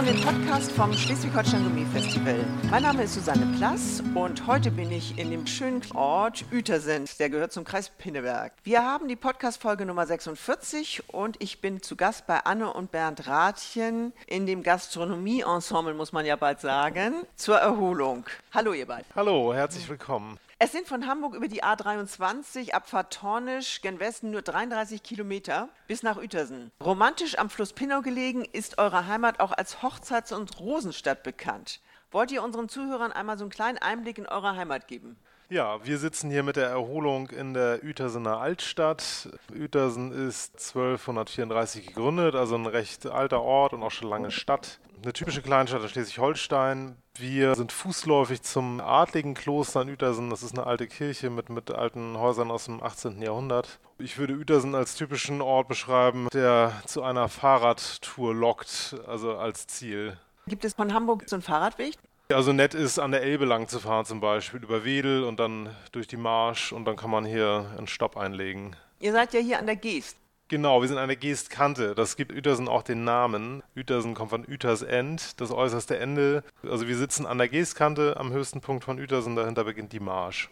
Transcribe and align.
hören 0.00 0.16
den 0.16 0.24
Podcast 0.24 0.72
vom 0.72 0.94
Schleswig-Holstein 0.94 1.62
Gummi-Festival. 1.62 2.36
Mein 2.70 2.82
Name 2.82 3.02
ist 3.02 3.14
Susanne 3.14 3.46
Plass 3.58 4.02
und 4.14 4.46
heute 4.46 4.70
bin 4.70 4.90
ich 4.90 5.18
in 5.18 5.30
dem 5.30 5.46
schönen 5.46 5.82
Ort 5.94 6.44
Uetersen, 6.50 7.04
der 7.18 7.28
gehört 7.28 7.52
zum 7.52 7.64
Kreis 7.64 7.90
Pinneberg. 7.90 8.52
Wir 8.62 8.82
haben 8.82 9.08
die 9.08 9.16
Podcast-Folge 9.16 9.84
Nummer 9.84 10.06
46 10.06 11.02
und 11.08 11.36
ich 11.42 11.60
bin 11.60 11.82
zu 11.82 11.96
Gast 11.96 12.26
bei 12.26 12.38
Anne 12.38 12.72
und 12.72 12.90
Bernd 12.92 13.26
Rathjen 13.26 14.14
in 14.26 14.46
dem 14.46 14.62
Gastronomie-Ensemble, 14.62 15.92
muss 15.92 16.12
man 16.12 16.24
ja 16.24 16.36
bald 16.36 16.60
sagen, 16.60 17.26
zur 17.36 17.58
Erholung. 17.58 18.24
Hallo 18.54 18.72
ihr 18.72 18.86
beiden. 18.86 19.04
Hallo, 19.14 19.52
herzlich 19.52 19.86
willkommen. 19.86 20.38
Es 20.62 20.72
sind 20.72 20.86
von 20.86 21.06
Hamburg 21.06 21.34
über 21.34 21.48
die 21.48 21.64
A23 21.64 22.72
ab 22.72 22.86
Tornisch 23.08 23.80
gen 23.80 23.98
Westen 23.98 24.30
nur 24.30 24.42
33 24.42 25.02
Kilometer 25.02 25.70
bis 25.86 26.02
nach 26.02 26.18
Uetersen. 26.18 26.70
Romantisch 26.84 27.38
am 27.38 27.48
Fluss 27.48 27.72
Pinnau 27.72 28.02
gelegen 28.02 28.44
ist 28.44 28.76
eure 28.76 29.06
Heimat 29.06 29.40
auch 29.40 29.52
als 29.52 29.80
Hochzeits- 29.82 30.34
und 30.34 30.60
Rosenstadt 30.60 31.22
bekannt. 31.22 31.80
Wollt 32.10 32.30
ihr 32.30 32.42
unseren 32.42 32.68
Zuhörern 32.68 33.10
einmal 33.10 33.38
so 33.38 33.44
einen 33.44 33.50
kleinen 33.50 33.78
Einblick 33.78 34.18
in 34.18 34.26
eure 34.26 34.54
Heimat 34.54 34.86
geben? 34.86 35.16
Ja, 35.48 35.82
wir 35.82 35.96
sitzen 35.96 36.30
hier 36.30 36.42
mit 36.42 36.56
der 36.56 36.68
Erholung 36.68 37.30
in 37.30 37.54
der 37.54 37.82
Uetersener 37.82 38.36
Altstadt. 38.36 39.30
Uetersen 39.58 40.12
ist 40.12 40.56
1234 40.56 41.86
gegründet, 41.86 42.34
also 42.34 42.56
ein 42.56 42.66
recht 42.66 43.06
alter 43.06 43.40
Ort 43.40 43.72
und 43.72 43.82
auch 43.82 43.90
schon 43.90 44.10
lange 44.10 44.30
Stadt. 44.30 44.78
Eine 45.02 45.14
typische 45.14 45.40
Kleinstadt 45.40 45.82
in 45.82 45.88
Schleswig-Holstein. 45.88 46.96
Wir 47.16 47.54
sind 47.54 47.72
fußläufig 47.72 48.42
zum 48.42 48.80
adligen 48.80 49.32
Kloster 49.32 49.80
in 49.80 49.88
Uetersen. 49.88 50.28
Das 50.28 50.42
ist 50.42 50.52
eine 50.58 50.66
alte 50.66 50.86
Kirche 50.86 51.30
mit, 51.30 51.48
mit 51.48 51.70
alten 51.70 52.18
Häusern 52.18 52.50
aus 52.50 52.66
dem 52.66 52.82
18. 52.82 53.22
Jahrhundert. 53.22 53.78
Ich 53.98 54.18
würde 54.18 54.34
Uetersen 54.34 54.74
als 54.74 54.96
typischen 54.96 55.40
Ort 55.40 55.68
beschreiben, 55.68 56.28
der 56.34 56.82
zu 56.84 57.02
einer 57.02 57.30
Fahrradtour 57.30 58.34
lockt, 58.34 58.94
also 59.06 59.38
als 59.38 59.66
Ziel. 59.66 60.18
Gibt 60.46 60.66
es 60.66 60.74
von 60.74 60.92
Hamburg 60.92 61.24
so 61.26 61.36
einen 61.36 61.42
Fahrradweg? 61.42 61.94
Also 62.30 62.52
nett 62.52 62.74
ist, 62.74 62.98
an 62.98 63.10
der 63.10 63.22
Elbe 63.22 63.46
lang 63.46 63.68
zu 63.68 63.80
fahren 63.80 64.04
zum 64.04 64.20
Beispiel, 64.20 64.62
über 64.62 64.84
Wedel 64.84 65.24
und 65.24 65.40
dann 65.40 65.74
durch 65.92 66.08
die 66.08 66.18
Marsch 66.18 66.72
und 66.72 66.84
dann 66.84 66.96
kann 66.96 67.10
man 67.10 67.24
hier 67.24 67.74
einen 67.78 67.86
Stopp 67.86 68.18
einlegen. 68.18 68.76
Ihr 68.98 69.12
seid 69.12 69.32
ja 69.32 69.40
hier 69.40 69.58
an 69.60 69.66
der 69.66 69.76
Geest. 69.76 70.18
Genau, 70.50 70.80
wir 70.80 70.88
sind 70.88 70.98
an 70.98 71.06
der 71.06 71.16
Geestkante. 71.16 71.94
Das 71.94 72.16
gibt 72.16 72.32
Uetersen 72.32 72.66
auch 72.66 72.82
den 72.82 73.04
Namen. 73.04 73.62
Uetersen 73.76 74.14
kommt 74.14 74.30
von 74.30 74.44
Ueters 74.48 74.82
End, 74.82 75.40
das 75.40 75.52
äußerste 75.52 75.96
Ende. 75.96 76.42
Also 76.68 76.88
wir 76.88 76.96
sitzen 76.96 77.24
an 77.24 77.38
der 77.38 77.46
Geestkante 77.46 78.16
am 78.16 78.32
höchsten 78.32 78.60
Punkt 78.60 78.82
von 78.82 78.98
Uetersen, 78.98 79.36
dahinter 79.36 79.62
beginnt 79.62 79.92
die 79.92 80.00
Marsch. 80.00 80.50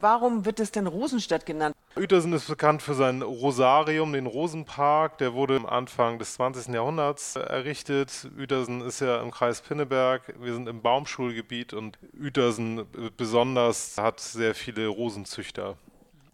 Warum 0.00 0.44
wird 0.44 0.60
es 0.60 0.70
denn 0.70 0.86
Rosenstadt 0.86 1.46
genannt? 1.46 1.74
Uetersen 1.96 2.34
ist 2.34 2.46
bekannt 2.46 2.82
für 2.82 2.92
sein 2.92 3.22
Rosarium, 3.22 4.12
den 4.12 4.26
Rosenpark. 4.26 5.16
Der 5.16 5.32
wurde 5.32 5.56
am 5.56 5.64
Anfang 5.64 6.18
des 6.18 6.34
20. 6.34 6.74
Jahrhunderts 6.74 7.36
errichtet. 7.36 8.28
Uetersen 8.38 8.82
ist 8.82 9.00
ja 9.00 9.22
im 9.22 9.30
Kreis 9.30 9.62
Pinneberg. 9.62 10.34
Wir 10.38 10.52
sind 10.52 10.68
im 10.68 10.82
Baumschulgebiet 10.82 11.72
und 11.72 11.98
Uetersen 12.20 12.84
besonders 13.16 13.96
hat 13.96 14.20
sehr 14.20 14.54
viele 14.54 14.88
Rosenzüchter. 14.88 15.78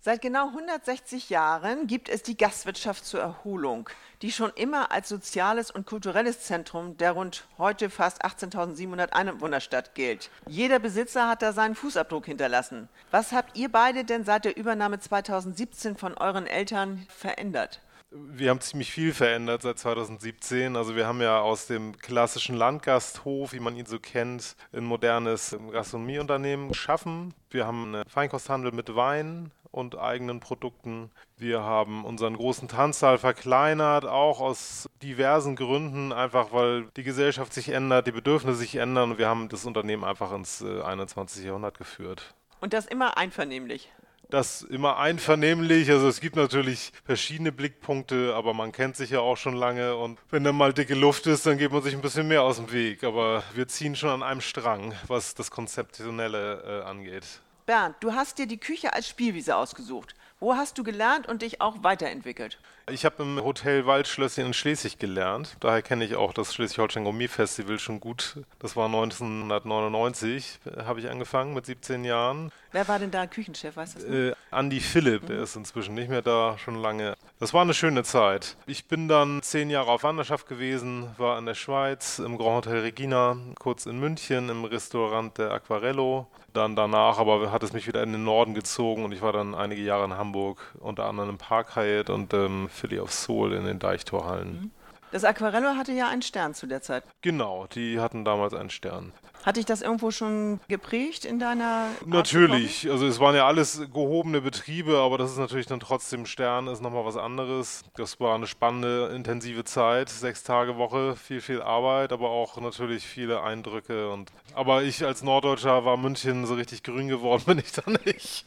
Seit 0.05 0.21
genau 0.21 0.49
160 0.49 1.31
Jahren 1.31 1.87
gibt 1.87 2.11
es 2.11 2.23
die 2.23 2.37
Gastwirtschaft 2.37 3.07
zur 3.07 3.21
Erholung, 3.21 3.89
die 4.21 4.33
schon 4.33 4.53
immer 4.55 4.93
als 4.93 5.09
soziales 5.09 5.71
und 5.71 5.87
kulturelles 5.87 6.41
Zentrum 6.41 6.99
der 6.99 7.13
rund 7.13 7.47
heute 7.57 7.89
fast 7.89 8.23
18.700 8.23 9.13
Einwohnerstadt 9.13 9.95
gilt. 9.95 10.29
Jeder 10.47 10.79
Besitzer 10.79 11.27
hat 11.27 11.41
da 11.41 11.55
seinen 11.55 11.75
Fußabdruck 11.75 12.27
hinterlassen. 12.27 12.91
Was 13.13 13.33
habt 13.33 13.57
ihr 13.57 13.73
beide 13.73 14.05
denn 14.05 14.25
seit 14.27 14.45
der 14.45 14.59
Übernahme 14.59 15.01
2017 15.01 15.97
von 15.97 16.13
euren 16.19 16.47
Eltern 16.47 17.07
verändert? 17.09 17.81
Wir 18.17 18.51
haben 18.51 18.61
ziemlich 18.61 18.93
viel 18.93 19.13
verändert 19.13 19.63
seit 19.63 19.77
2017. 19.79 20.77
Also 20.77 20.95
wir 20.95 21.07
haben 21.07 21.21
ja 21.21 21.41
aus 21.41 21.67
dem 21.67 21.99
klassischen 21.99 22.55
Landgasthof, 22.55 23.53
wie 23.53 23.59
man 23.59 23.77
ihn 23.77 23.87
so 23.87 23.99
kennt, 23.99 24.55
ein 24.73 24.85
modernes 24.85 25.57
Gastronomieunternehmen 25.73 26.69
geschaffen. 26.69 27.35
Wir 27.51 27.67
haben 27.67 27.93
einen 27.93 28.09
Feinkosthandel 28.09 28.71
mit 28.71 28.95
Wein 28.95 29.51
und 29.73 29.99
eigenen 29.99 30.39
Produkten. 30.39 31.11
Wir 31.37 31.65
haben 31.65 32.05
unseren 32.05 32.37
großen 32.37 32.69
Tanzsaal 32.69 33.19
verkleinert, 33.19 34.05
auch 34.05 34.41
aus 34.41 34.89
diversen 35.03 35.57
Gründen, 35.57 36.13
einfach 36.13 36.53
weil 36.53 36.87
die 36.97 37.03
Gesellschaft 37.03 37.53
sich 37.53 37.71
ändert, 37.71 38.07
die 38.07 38.13
Bedürfnisse 38.13 38.59
sich 38.59 38.77
ändern 38.77 39.11
und 39.13 39.19
wir 39.19 39.27
haben 39.27 39.49
das 39.49 39.65
Unternehmen 39.65 40.05
einfach 40.05 40.33
ins 40.33 40.63
21. 40.63 41.45
Jahrhundert 41.45 41.79
geführt. 41.79 42.35
Und 42.61 42.73
das 42.73 42.87
immer 42.87 43.17
einvernehmlich 43.17 43.91
das 44.35 44.63
immer 44.63 44.99
einvernehmlich. 44.99 45.91
Also 45.91 46.09
es 46.09 46.21
gibt 46.21 46.35
natürlich 46.35 46.93
verschiedene 47.05 47.53
Blickpunkte, 47.53 48.35
aber 48.35 48.53
man 48.53 48.73
kennt 48.73 48.97
sich 48.97 49.11
ja 49.11 49.21
auch 49.21 49.37
schon 49.37 49.55
lange 49.55 49.95
und 49.97 50.19
wenn 50.31 50.43
dann 50.43 50.57
mal 50.57 50.73
dicke 50.73 50.95
Luft 50.95 51.27
ist, 51.27 51.47
dann 51.47 51.57
geht 51.57 51.71
man 51.71 51.83
sich 51.83 51.95
ein 51.95 52.01
bisschen 52.01 52.27
mehr 52.27 52.43
aus 52.43 52.57
dem 52.57 52.73
Weg. 52.73 53.05
Aber 53.05 53.45
wir 53.55 53.69
ziehen 53.69 53.95
schon 53.95 54.11
an 54.11 54.23
einem 54.23 54.41
Strang, 54.41 54.93
was 55.07 55.35
das 55.35 55.51
Konzeptionelle 55.51 56.83
äh, 56.83 56.85
angeht. 56.85 57.25
Bernd, 57.65 57.97
du 58.01 58.13
hast 58.13 58.39
dir 58.39 58.47
die 58.47 58.59
Küche 58.59 58.93
als 58.93 59.09
Spielwiese 59.09 59.57
ausgesucht. 59.57 60.15
Wo 60.45 60.57
hast 60.57 60.77
du 60.77 60.85
gelernt 60.85 61.27
und 61.27 61.41
dich 61.41 61.63
auch 61.63 61.77
weiterentwickelt? 61.85 62.59
Ich 62.91 63.07
habe 63.07 63.23
im 63.23 63.43
Hotel 63.43 63.87
Waldschlösschen 63.87 64.45
in 64.45 64.53
Schleswig 64.53 64.99
gelernt. 64.99 65.57
Daher 65.61 65.81
kenne 65.81 66.05
ich 66.05 66.17
auch 66.17 66.35
das 66.35 66.53
Schleswig-Holstein 66.53 67.05
Gourmet 67.05 67.29
Festival 67.29 67.79
schon 67.79 67.99
gut. 67.99 68.37
Das 68.59 68.77
war 68.77 68.85
1999, 68.85 70.59
habe 70.85 71.01
ich 71.01 71.09
angefangen 71.09 71.55
mit 71.55 71.65
17 71.65 72.05
Jahren. 72.05 72.53
Wer 72.73 72.87
war 72.89 72.99
denn 72.99 73.11
da 73.11 73.27
Küchenchef, 73.27 73.75
weißt 73.75 74.03
du? 74.03 74.33
Äh, 74.33 74.35
Andi 74.51 74.81
Philipp, 74.81 75.23
mhm. 75.23 75.27
der 75.29 75.43
ist 75.45 75.57
inzwischen 75.57 75.95
nicht 75.95 76.11
mehr 76.11 76.21
da, 76.21 76.59
schon 76.59 76.75
lange. 76.75 77.15
Das 77.41 77.55
war 77.55 77.63
eine 77.63 77.73
schöne 77.73 78.03
Zeit. 78.03 78.59
Ich 78.67 78.85
bin 78.85 79.09
dann 79.09 79.41
zehn 79.41 79.71
Jahre 79.71 79.93
auf 79.93 80.03
Wanderschaft 80.03 80.47
gewesen, 80.47 81.09
war 81.17 81.39
in 81.39 81.47
der 81.47 81.55
Schweiz, 81.55 82.19
im 82.19 82.37
Grand 82.37 82.67
Hotel 82.67 82.81
Regina, 82.81 83.39
kurz 83.59 83.87
in 83.87 83.99
München, 83.99 84.51
im 84.51 84.67
Restaurant 84.67 85.39
der 85.39 85.53
Aquarello. 85.53 86.27
Dann 86.55 86.77
danach 86.77 87.19
aber 87.19 87.51
hat 87.51 87.65
es 87.65 87.73
mich 87.73 87.89
wieder 87.89 88.03
in 88.05 88.13
den 88.13 88.23
Norden 88.23 88.55
gezogen 88.55 89.05
und 89.05 89.11
ich 89.11 89.23
war 89.23 89.33
dann 89.33 89.57
einige 89.57 89.83
Jahre 89.83 90.05
in 90.05 90.17
Hamburg, 90.17 90.73
unter 90.79 91.07
anderem 91.07 91.31
im 91.31 91.37
Park 91.37 91.75
Hyatt 91.75 92.11
und 92.11 92.33
ähm, 92.33 92.69
Philly 92.69 93.01
of 93.01 93.13
Soul 93.13 93.53
in 93.55 93.65
den 93.65 93.81
Deichtorhallen. 93.81 94.53
Mhm. 94.53 94.71
Das 95.15 95.23
Aquarello 95.23 95.77
hatte 95.77 95.93
ja 95.93 96.09
einen 96.09 96.23
Stern 96.23 96.55
zu 96.55 96.67
der 96.67 96.83
Zeit. 96.83 97.05
Genau, 97.21 97.69
die 97.69 98.01
hatten 98.01 98.25
damals 98.25 98.53
einen 98.53 98.69
Stern. 98.69 99.13
Hat 99.45 99.57
dich 99.57 99.65
das 99.65 99.81
irgendwo 99.81 100.11
schon 100.11 100.59
geprägt 100.67 101.25
in 101.25 101.39
deiner? 101.39 101.87
Natürlich, 102.05 102.91
also 102.91 103.07
es 103.07 103.21
waren 103.21 103.37
ja 103.37 103.47
alles 103.47 103.79
gehobene 103.93 104.41
Betriebe, 104.41 104.99
aber 104.99 105.17
das 105.17 105.31
ist 105.31 105.39
natürlich 105.39 105.67
dann 105.67 105.79
trotzdem 105.79 106.27
Stern, 106.27 106.67
ist 106.67 106.83
nochmal 106.83 107.05
was 107.05 107.17
anderes. 107.17 107.85
Das 107.95 108.19
war 108.19 108.35
eine 108.35 108.49
spannende, 108.49 109.13
intensive 109.15 109.63
Zeit, 109.63 110.09
sechs 110.09 110.43
Tage 110.43 110.79
Woche, 110.79 111.15
viel, 111.15 111.41
viel 111.41 111.63
Arbeit, 111.63 112.13
aber 112.13 112.31
auch 112.31 112.61
natürlich 112.61 113.07
viele 113.07 113.41
Eindrücke. 113.41 114.11
Und 114.11 114.33
aber 114.55 114.83
ich 114.83 115.05
als 115.05 115.23
Norddeutscher 115.23 115.85
war 115.85 115.97
München 115.97 116.45
so 116.45 116.55
richtig 116.55 116.83
grün 116.83 117.07
geworden, 117.07 117.45
bin 117.47 117.59
ich 117.61 117.71
da 117.71 117.83
nicht. 118.05 118.47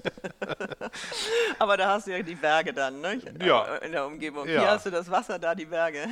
aber 1.59 1.77
da 1.77 1.93
hast 1.93 2.07
du 2.07 2.11
ja 2.11 2.21
die 2.21 2.35
Berge 2.35 2.73
dann, 2.73 2.99
ne? 2.99 3.21
Ja. 3.41 3.77
In 3.77 3.93
der 3.93 4.05
Umgebung. 4.05 4.45
Ja. 4.49 4.59
Hier 4.59 4.71
hast 4.71 4.85
du 4.85 4.89
das 4.89 5.09
Wasser, 5.09 5.39
da 5.39 5.55
die 5.55 5.65
Berge. 5.65 6.09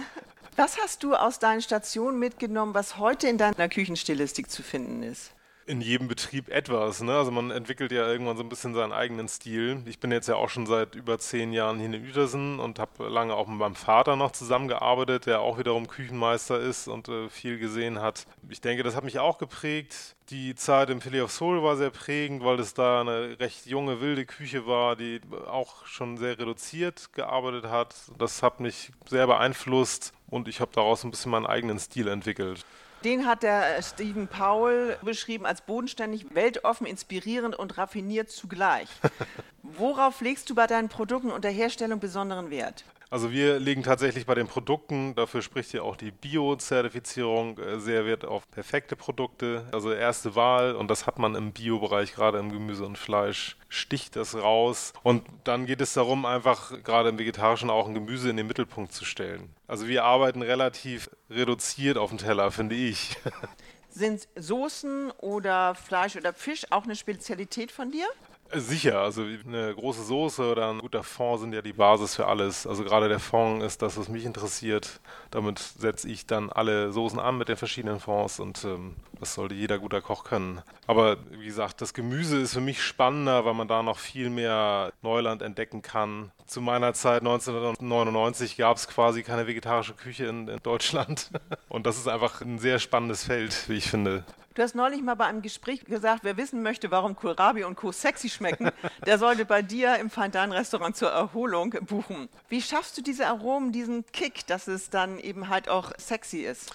Was 0.58 0.78
hast 0.78 1.04
du 1.04 1.16
aus 1.16 1.40
deinen 1.40 1.62
Stationen 1.62 2.18
mitgenommen, 2.18 2.74
was 2.74 2.98
heute 2.98 3.28
in 3.28 3.38
deiner 3.38 3.68
Küchenstilistik 3.68 4.50
zu 4.50 4.64
finden 4.64 5.04
ist? 5.04 5.36
in 5.68 5.82
jedem 5.82 6.08
Betrieb 6.08 6.50
etwas. 6.50 7.02
Ne? 7.02 7.14
Also 7.14 7.32
man 7.32 7.52
entwickelt 7.52 7.92
ja 7.92 8.08
irgendwann 8.08 8.38
so 8.38 8.44
ein 8.44 8.50
bisschen 8.50 8.74
seinen 8.74 8.94
eigenen 8.94 9.28
Stil. 9.28 9.82
Ich 9.86 10.00
bin 10.00 10.12
jetzt 10.12 10.28
ja 10.28 10.36
auch 10.36 10.50
schon 10.50 10.66
seit 10.68 10.96
über 10.96 11.18
zehn 11.18 11.54
Jahren 11.54 11.78
hier 11.80 11.88
in 11.88 12.06
Uetersen 12.06 12.60
und 12.60 12.80
habe 12.80 13.10
lange 13.10 13.34
auch 13.34 13.48
mit 13.48 13.58
meinem 13.58 13.76
Vater 13.76 14.16
noch 14.16 14.32
zusammengearbeitet, 14.32 15.26
der 15.26 15.42
auch 15.42 15.58
wiederum 15.58 15.88
Küchenmeister 15.88 16.60
ist 16.60 16.88
und 16.88 17.10
äh, 17.10 17.30
viel 17.30 17.58
gesehen 17.58 18.00
hat. 18.00 18.28
Ich 18.50 18.62
denke, 18.62 18.84
das 18.84 18.96
hat 18.96 19.04
mich 19.04 19.20
auch 19.20 19.38
geprägt. 19.38 20.16
Die 20.30 20.56
Zeit 20.56 20.90
im 20.90 21.02
Philly 21.02 21.22
of 21.22 21.32
Soul 21.32 21.64
war 21.64 21.78
sehr 21.78 21.92
prägend, 21.92 22.44
weil 22.44 22.60
es 22.60 22.74
da 22.74 23.02
eine 23.02 23.40
recht 23.40 23.66
junge, 23.66 24.02
wilde 24.02 24.26
Küche 24.26 24.68
war, 24.68 24.96
die 24.96 25.22
auch 25.48 25.86
schon 25.86 26.18
sehr 26.18 26.38
reduziert 26.38 27.14
gearbeitet 27.14 27.66
hat. 27.66 27.96
Das 28.18 28.44
hat 28.44 28.60
mich 28.60 28.92
sehr 29.08 29.28
beeinflusst 29.28 30.14
und 30.30 30.47
ich 30.47 30.59
habe 30.59 30.72
daraus 30.74 31.03
ein 31.03 31.12
bisschen 31.12 31.31
meinen 31.31 31.46
eigenen 31.46 31.80
Stil 31.80 32.08
entwickelt. 32.08 32.66
Den 33.03 33.28
hat 33.28 33.44
der 33.44 33.78
äh, 33.78 33.84
Stephen 33.84 34.28
Powell 34.28 34.97
beschrieben 35.02 35.46
als 35.46 35.61
bodenständig, 35.61 36.34
weltoffen, 36.34 36.88
inspirierend 36.88 37.55
und 37.55 37.78
raffiniert 37.78 38.32
zugleich. 38.32 38.88
Worauf 39.61 40.22
legst 40.22 40.50
du 40.50 40.55
bei 40.55 40.66
deinen 40.66 40.90
Produkten 40.90 41.32
und 41.32 41.44
der 41.44 41.52
Herstellung 41.52 42.00
besonderen 42.00 42.50
Wert? 42.50 42.84
Also 43.09 43.31
wir 43.31 43.59
legen 43.59 43.84
tatsächlich 43.84 44.25
bei 44.25 44.35
den 44.35 44.47
Produkten, 44.47 45.16
dafür 45.16 45.41
spricht 45.41 45.73
ja 45.73 45.84
auch 45.84 45.96
die 45.96 46.11
Bio-Zertifizierung, 46.11 47.57
äh, 47.59 47.79
sehr 47.79 48.05
Wert 48.05 48.25
auf 48.25 48.49
perfekte 48.49 48.96
Produkte, 48.96 49.67
also 49.72 49.91
erste 49.91 50.35
Wahl 50.35 50.75
und 50.75 50.90
das 50.90 51.05
hat 51.05 51.19
man 51.19 51.35
im 51.35 51.52
Bio-Bereich, 51.52 52.13
gerade 52.13 52.40
im 52.40 52.52
Gemüse 52.52 52.85
und 52.85 52.97
Fleisch, 52.97 53.57
sticht 53.69 54.16
das 54.16 54.35
raus 54.35 54.93
und 55.03 55.23
dann 55.43 55.66
geht 55.66 55.81
es 55.81 55.93
darum, 55.93 56.25
einfach 56.25 56.84
gerade 56.84 57.09
im 57.09 57.19
Vegetarischen 57.19 57.69
auch 57.69 57.87
ein 57.87 57.93
Gemüse 57.93 58.29
in 58.29 58.37
den 58.37 58.47
Mittelpunkt 58.47 58.91
zu 58.91 59.05
stellen. 59.05 59.55
Also 59.67 59.87
wir 59.87 60.03
arbeiten 60.03 60.41
relativ 60.41 61.09
reduziert 61.29 61.97
auf 61.97 62.09
dem 62.09 62.17
Teller, 62.17 62.52
finde 62.52 62.75
ich. 62.75 63.17
Sind 63.90 64.28
Soßen 64.35 65.11
oder 65.11 65.73
Fleisch 65.73 66.17
oder 66.17 66.34
Fisch 66.34 66.66
auch 66.69 66.84
eine 66.84 66.97
Spezialität 66.97 67.72
von 67.72 67.91
dir? 67.91 68.05
Sicher, 68.59 68.99
also 68.99 69.23
eine 69.23 69.73
große 69.73 70.03
Soße 70.03 70.52
oder 70.52 70.69
ein 70.69 70.79
guter 70.79 71.03
Fond 71.03 71.41
sind 71.41 71.53
ja 71.53 71.61
die 71.61 71.73
Basis 71.73 72.16
für 72.16 72.28
alles. 72.28 72.66
Also 72.66 72.84
gerade 72.84 73.09
der 73.09 73.19
Fond 73.19 73.63
ist 73.63 73.81
das, 73.81 73.97
was 73.97 74.09
mich 74.09 74.25
interessiert. 74.25 74.99
Damit 75.31 75.59
setze 75.59 76.09
ich 76.09 76.25
dann 76.25 76.49
alle 76.49 76.91
Soßen 76.91 77.19
an 77.19 77.37
mit 77.37 77.49
den 77.49 77.57
verschiedenen 77.57 77.99
Fonds 77.99 78.40
und 78.40 78.63
ähm, 78.63 78.96
das 79.19 79.34
sollte 79.34 79.55
jeder 79.55 79.79
guter 79.79 80.02
Koch 80.02 80.23
können. 80.23 80.61
Aber 80.87 81.17
wie 81.31 81.46
gesagt, 81.46 81.81
das 81.81 81.93
Gemüse 81.93 82.37
ist 82.40 82.53
für 82.53 82.61
mich 82.61 82.84
spannender, 82.84 83.46
weil 83.46 83.53
man 83.53 83.67
da 83.67 83.84
noch 83.84 83.97
viel 83.97 84.29
mehr 84.29 84.91
Neuland 85.02 85.41
entdecken 85.41 85.81
kann. 85.81 86.31
Zu 86.46 86.61
meiner 86.61 86.93
Zeit 86.93 87.22
1999 87.22 88.57
gab 88.57 88.78
es 88.78 88.87
quasi 88.87 89.23
keine 89.23 89.47
vegetarische 89.47 89.93
Küche 89.93 90.25
in, 90.25 90.47
in 90.47 90.59
Deutschland. 90.61 91.31
Und 91.69 91.85
das 91.85 91.97
ist 91.97 92.07
einfach 92.07 92.41
ein 92.41 92.59
sehr 92.59 92.79
spannendes 92.79 93.23
Feld, 93.23 93.67
wie 93.67 93.75
ich 93.75 93.90
finde. 93.90 94.23
Du 94.55 94.63
hast 94.63 94.73
neulich 94.73 95.02
mal 95.02 95.16
bei 95.16 95.25
einem 95.25 95.41
Gespräch 95.41 95.84
gesagt, 95.84 96.23
wer 96.23 96.37
wissen 96.37 96.63
möchte, 96.63 96.90
warum 96.90 97.17
Kohlrabi 97.17 97.66
und 97.66 97.75
Co. 97.75 97.91
sexy 97.91 98.29
schmecken, 98.29 98.72
der 99.05 99.19
sollte 99.19 99.43
bei 99.43 99.61
dir 99.61 99.97
im 99.97 100.09
Feindein-Restaurant 100.09 100.96
zur 100.96 101.09
Erholung 101.09 101.72
buchen. 101.81 102.29
Wie 102.47 102.61
schaffst 102.61 102.97
du 102.97 103.02
diese 103.02 103.28
Aromen, 103.28 103.73
diesen 103.73 104.05
Kick, 104.13 104.47
dass 104.47 104.69
es 104.69 104.90
dann 104.90 105.19
eben 105.19 105.49
halt 105.49 105.67
auch 105.67 105.91
sexy 105.97 106.37
ist? 106.37 106.73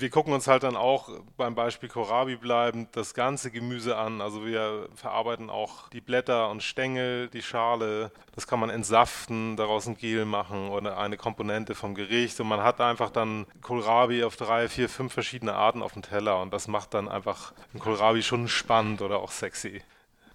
Wir 0.00 0.10
gucken 0.10 0.32
uns 0.32 0.46
halt 0.46 0.62
dann 0.62 0.76
auch 0.76 1.08
beim 1.36 1.54
Beispiel 1.54 1.88
Kohlrabi 1.88 2.36
bleibend 2.36 2.96
das 2.96 3.14
ganze 3.14 3.50
Gemüse 3.50 3.96
an. 3.96 4.20
Also 4.20 4.44
wir 4.44 4.88
verarbeiten 4.94 5.50
auch 5.50 5.88
die 5.90 6.00
Blätter 6.00 6.50
und 6.50 6.62
Stängel, 6.62 7.28
die 7.28 7.42
Schale. 7.42 8.10
Das 8.34 8.46
kann 8.46 8.60
man 8.60 8.70
entsaften, 8.70 9.56
daraus 9.56 9.86
ein 9.86 9.96
Gel 9.96 10.24
machen 10.24 10.70
oder 10.70 10.98
eine 10.98 11.16
Komponente 11.16 11.74
vom 11.74 11.94
Gericht. 11.94 12.40
Und 12.40 12.48
man 12.48 12.62
hat 12.62 12.80
einfach 12.80 13.10
dann 13.10 13.46
Kohlrabi 13.62 14.24
auf 14.24 14.36
drei, 14.36 14.68
vier, 14.68 14.88
fünf 14.88 15.12
verschiedene 15.12 15.54
Arten 15.54 15.82
auf 15.82 15.92
dem 15.92 16.02
Teller. 16.02 16.40
Und 16.40 16.52
das 16.52 16.68
macht 16.68 16.94
dann 16.94 17.08
einfach 17.08 17.52
ein 17.74 17.78
Kohlrabi 17.78 18.22
schon 18.22 18.48
spannend 18.48 19.02
oder 19.02 19.18
auch 19.18 19.30
sexy. 19.30 19.82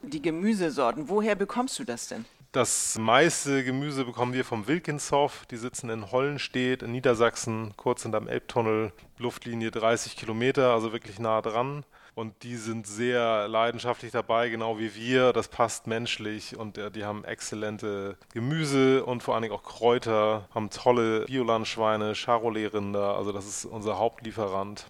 Die 0.02 0.22
Gemüsesorten, 0.22 1.10
woher 1.10 1.36
bekommst 1.36 1.80
du 1.80 1.84
das 1.84 2.08
denn? 2.08 2.26
Das 2.56 2.98
meiste 2.98 3.66
Gemüse 3.66 4.06
bekommen 4.06 4.32
wir 4.32 4.46
vom 4.46 4.66
Wilkinshof. 4.66 5.46
Die 5.52 5.58
sitzen 5.58 5.90
in 5.90 6.10
Hollenstedt 6.10 6.84
in 6.84 6.94
Niedersachsen, 6.94 7.74
kurz 7.76 8.04
hinterm 8.04 8.30
Elbtunnel, 8.30 8.94
Luftlinie 9.18 9.72
30 9.72 10.16
Kilometer, 10.16 10.72
also 10.72 10.94
wirklich 10.94 11.20
nah 11.20 11.42
dran. 11.42 11.84
Und 12.14 12.44
die 12.44 12.56
sind 12.56 12.88
sehr 12.88 13.50
leidenschaftlich 13.50 14.14
dabei, 14.14 14.48
genau 14.48 14.80
wie 14.80 14.96
wir. 14.96 15.34
Das 15.34 15.50
passt 15.50 15.86
menschlich 15.86 16.56
und 16.56 16.78
äh, 16.78 16.90
die 16.92 17.04
haben 17.04 17.26
exzellente 17.26 18.16
Gemüse 18.34 19.04
und 19.04 19.22
vor 19.22 19.34
allen 19.34 19.44
Dingen 19.44 19.54
auch 19.54 19.64
Kräuter, 19.64 20.48
haben 20.56 20.70
tolle 20.70 21.26
Biolandschweine, 21.26 22.16
Charolais-Rinder. 22.16 23.18
Also 23.18 23.34
das 23.34 23.46
ist 23.46 23.66
unser 23.66 24.00
Hauptlieferant. 24.00 24.86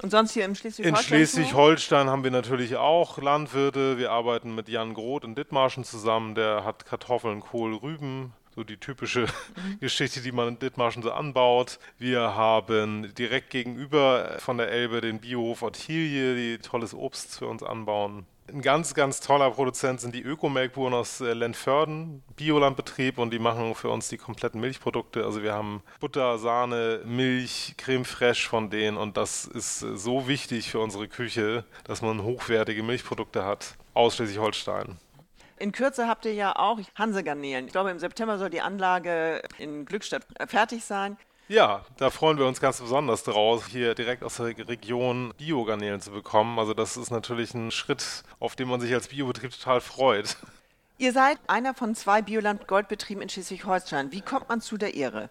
Und 0.00 0.10
sonst 0.10 0.32
hier 0.32 0.44
im 0.44 0.54
Schleswig-Holstein? 0.54 1.18
In 1.18 1.26
Schleswig-Holstein 1.26 2.08
haben 2.08 2.22
wir 2.22 2.30
natürlich 2.30 2.76
auch 2.76 3.18
Landwirte. 3.18 3.98
Wir 3.98 4.12
arbeiten 4.12 4.54
mit 4.54 4.68
Jan 4.68 4.94
Groth 4.94 5.24
in 5.24 5.34
Dithmarschen 5.34 5.82
zusammen. 5.82 6.34
Der 6.34 6.64
hat 6.64 6.86
Kartoffeln, 6.86 7.40
Kohl, 7.40 7.74
Rüben. 7.74 8.32
So 8.54 8.64
die 8.64 8.76
typische 8.76 9.22
mhm. 9.22 9.78
Geschichte, 9.80 10.20
die 10.20 10.32
man 10.32 10.48
in 10.48 10.58
Dithmarschen 10.58 11.02
so 11.02 11.12
anbaut. 11.12 11.78
Wir 11.98 12.34
haben 12.34 13.12
direkt 13.14 13.50
gegenüber 13.50 14.36
von 14.38 14.58
der 14.58 14.70
Elbe 14.70 15.00
den 15.00 15.20
Biohof 15.20 15.62
Ottilie, 15.62 16.34
die 16.34 16.58
tolles 16.58 16.94
Obst 16.94 17.38
für 17.38 17.46
uns 17.46 17.62
anbauen. 17.62 18.26
Ein 18.50 18.62
ganz, 18.62 18.94
ganz 18.94 19.20
toller 19.20 19.50
Produzent 19.50 20.00
sind 20.00 20.14
die 20.14 20.22
Ökomelkburen 20.22 20.94
aus 20.94 21.20
äh, 21.20 21.34
Lentförden, 21.34 22.22
Biolandbetrieb 22.36 23.18
und 23.18 23.30
die 23.30 23.38
machen 23.38 23.74
für 23.74 23.90
uns 23.90 24.08
die 24.08 24.16
kompletten 24.16 24.58
Milchprodukte. 24.60 25.24
Also 25.24 25.42
wir 25.42 25.52
haben 25.52 25.82
Butter, 26.00 26.38
Sahne, 26.38 27.02
Milch, 27.04 27.74
Creme 27.76 28.06
fraiche 28.06 28.48
von 28.48 28.70
denen 28.70 28.96
und 28.96 29.18
das 29.18 29.44
ist 29.44 29.82
äh, 29.82 29.96
so 29.96 30.28
wichtig 30.28 30.70
für 30.70 30.80
unsere 30.80 31.08
Küche, 31.08 31.64
dass 31.84 32.00
man 32.00 32.22
hochwertige 32.22 32.82
Milchprodukte 32.82 33.44
hat, 33.44 33.76
ausschließlich 33.92 34.38
Holstein. 34.38 34.96
In 35.58 35.72
Kürze 35.72 36.08
habt 36.08 36.24
ihr 36.24 36.34
ja 36.34 36.56
auch 36.56 36.78
Hansegarnelen. 36.94 37.66
Ich 37.66 37.72
glaube, 37.72 37.90
im 37.90 37.98
September 37.98 38.38
soll 38.38 38.48
die 38.48 38.62
Anlage 38.62 39.42
in 39.58 39.84
Glückstadt 39.84 40.24
fertig 40.46 40.84
sein. 40.84 41.18
Ja, 41.48 41.86
da 41.96 42.10
freuen 42.10 42.36
wir 42.36 42.44
uns 42.44 42.60
ganz 42.60 42.78
besonders 42.78 43.22
draus, 43.22 43.64
hier 43.66 43.94
direkt 43.94 44.22
aus 44.22 44.36
der 44.36 44.46
Region 44.68 45.32
Biogarnelen 45.38 46.00
zu 46.02 46.10
bekommen. 46.10 46.58
Also 46.58 46.74
das 46.74 46.98
ist 46.98 47.10
natürlich 47.10 47.54
ein 47.54 47.70
Schritt, 47.70 48.22
auf 48.38 48.54
den 48.54 48.68
man 48.68 48.82
sich 48.82 48.92
als 48.92 49.08
Biobetrieb 49.08 49.52
total 49.52 49.80
freut. 49.80 50.36
Ihr 50.98 51.12
seid 51.14 51.38
einer 51.46 51.72
von 51.72 51.94
zwei 51.94 52.20
Bioland-Goldbetrieben 52.20 53.22
in 53.22 53.30
Schleswig-Holstein. 53.30 54.12
Wie 54.12 54.20
kommt 54.20 54.50
man 54.50 54.60
zu 54.60 54.76
der 54.76 54.94
Ehre? 54.94 55.30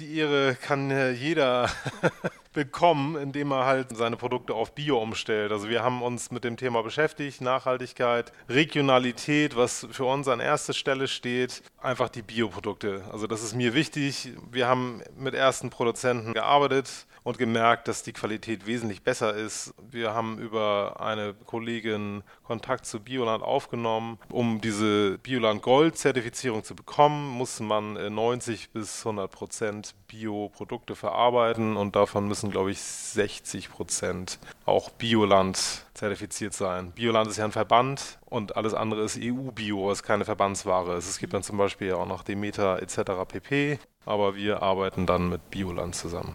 Die 0.00 0.16
Ehre 0.16 0.56
kann 0.56 0.90
jeder 1.14 1.70
bekommen, 2.52 3.16
indem 3.16 3.52
er 3.52 3.64
halt 3.64 3.96
seine 3.96 4.16
Produkte 4.16 4.54
auf 4.54 4.74
Bio 4.74 5.00
umstellt. 5.00 5.52
Also 5.52 5.68
wir 5.68 5.82
haben 5.82 6.02
uns 6.02 6.30
mit 6.30 6.44
dem 6.44 6.56
Thema 6.56 6.82
beschäftigt, 6.82 7.40
Nachhaltigkeit, 7.40 8.32
Regionalität, 8.48 9.56
was 9.56 9.86
für 9.90 10.04
uns 10.04 10.28
an 10.28 10.40
erster 10.40 10.72
Stelle 10.72 11.08
steht, 11.08 11.62
einfach 11.80 12.08
die 12.08 12.22
Bioprodukte. 12.22 13.04
Also 13.10 13.26
das 13.26 13.42
ist 13.42 13.54
mir 13.54 13.74
wichtig. 13.74 14.32
Wir 14.50 14.68
haben 14.68 15.02
mit 15.16 15.34
ersten 15.34 15.70
Produzenten 15.70 16.34
gearbeitet 16.34 17.06
und 17.24 17.38
gemerkt, 17.38 17.88
dass 17.88 18.02
die 18.02 18.12
Qualität 18.12 18.66
wesentlich 18.66 19.02
besser 19.02 19.34
ist. 19.34 19.74
Wir 19.90 20.14
haben 20.14 20.38
über 20.38 20.96
eine 21.00 21.34
Kollegin 21.34 22.22
Kontakt 22.44 22.86
zu 22.86 23.00
Bioland 23.00 23.42
aufgenommen. 23.42 24.18
Um 24.30 24.60
diese 24.60 25.18
Bioland 25.18 25.62
Gold 25.62 25.96
Zertifizierung 25.96 26.64
zu 26.64 26.74
bekommen, 26.74 27.28
muss 27.28 27.60
man 27.60 27.94
90 28.14 28.70
bis 28.70 29.06
100 29.06 29.30
Prozent 29.30 29.94
Bioprodukte 30.08 30.94
verarbeiten 30.94 31.76
und 31.76 31.96
davon 31.96 32.28
müssen, 32.28 32.50
glaube 32.50 32.70
ich, 32.70 32.80
60 32.80 33.70
Prozent 33.70 34.38
auch 34.66 34.90
Bioland 34.90 35.86
zertifiziert 35.94 36.52
sein. 36.52 36.92
Bioland 36.92 37.30
ist 37.30 37.36
ja 37.36 37.44
ein 37.44 37.52
Verband 37.52 38.18
und 38.26 38.56
alles 38.56 38.74
andere 38.74 39.02
ist 39.02 39.18
EU-Bio, 39.20 39.90
ist 39.90 40.02
keine 40.02 40.24
Verbandsware. 40.24 40.94
Es 40.96 41.18
gibt 41.18 41.32
dann 41.32 41.42
zum 41.42 41.56
Beispiel 41.56 41.92
auch 41.92 42.06
noch 42.06 42.22
Demeter 42.22 42.82
etc. 42.82 43.12
pp. 43.28 43.78
Aber 44.04 44.34
wir 44.34 44.62
arbeiten 44.62 45.06
dann 45.06 45.28
mit 45.28 45.50
Bioland 45.50 45.94
zusammen. 45.94 46.34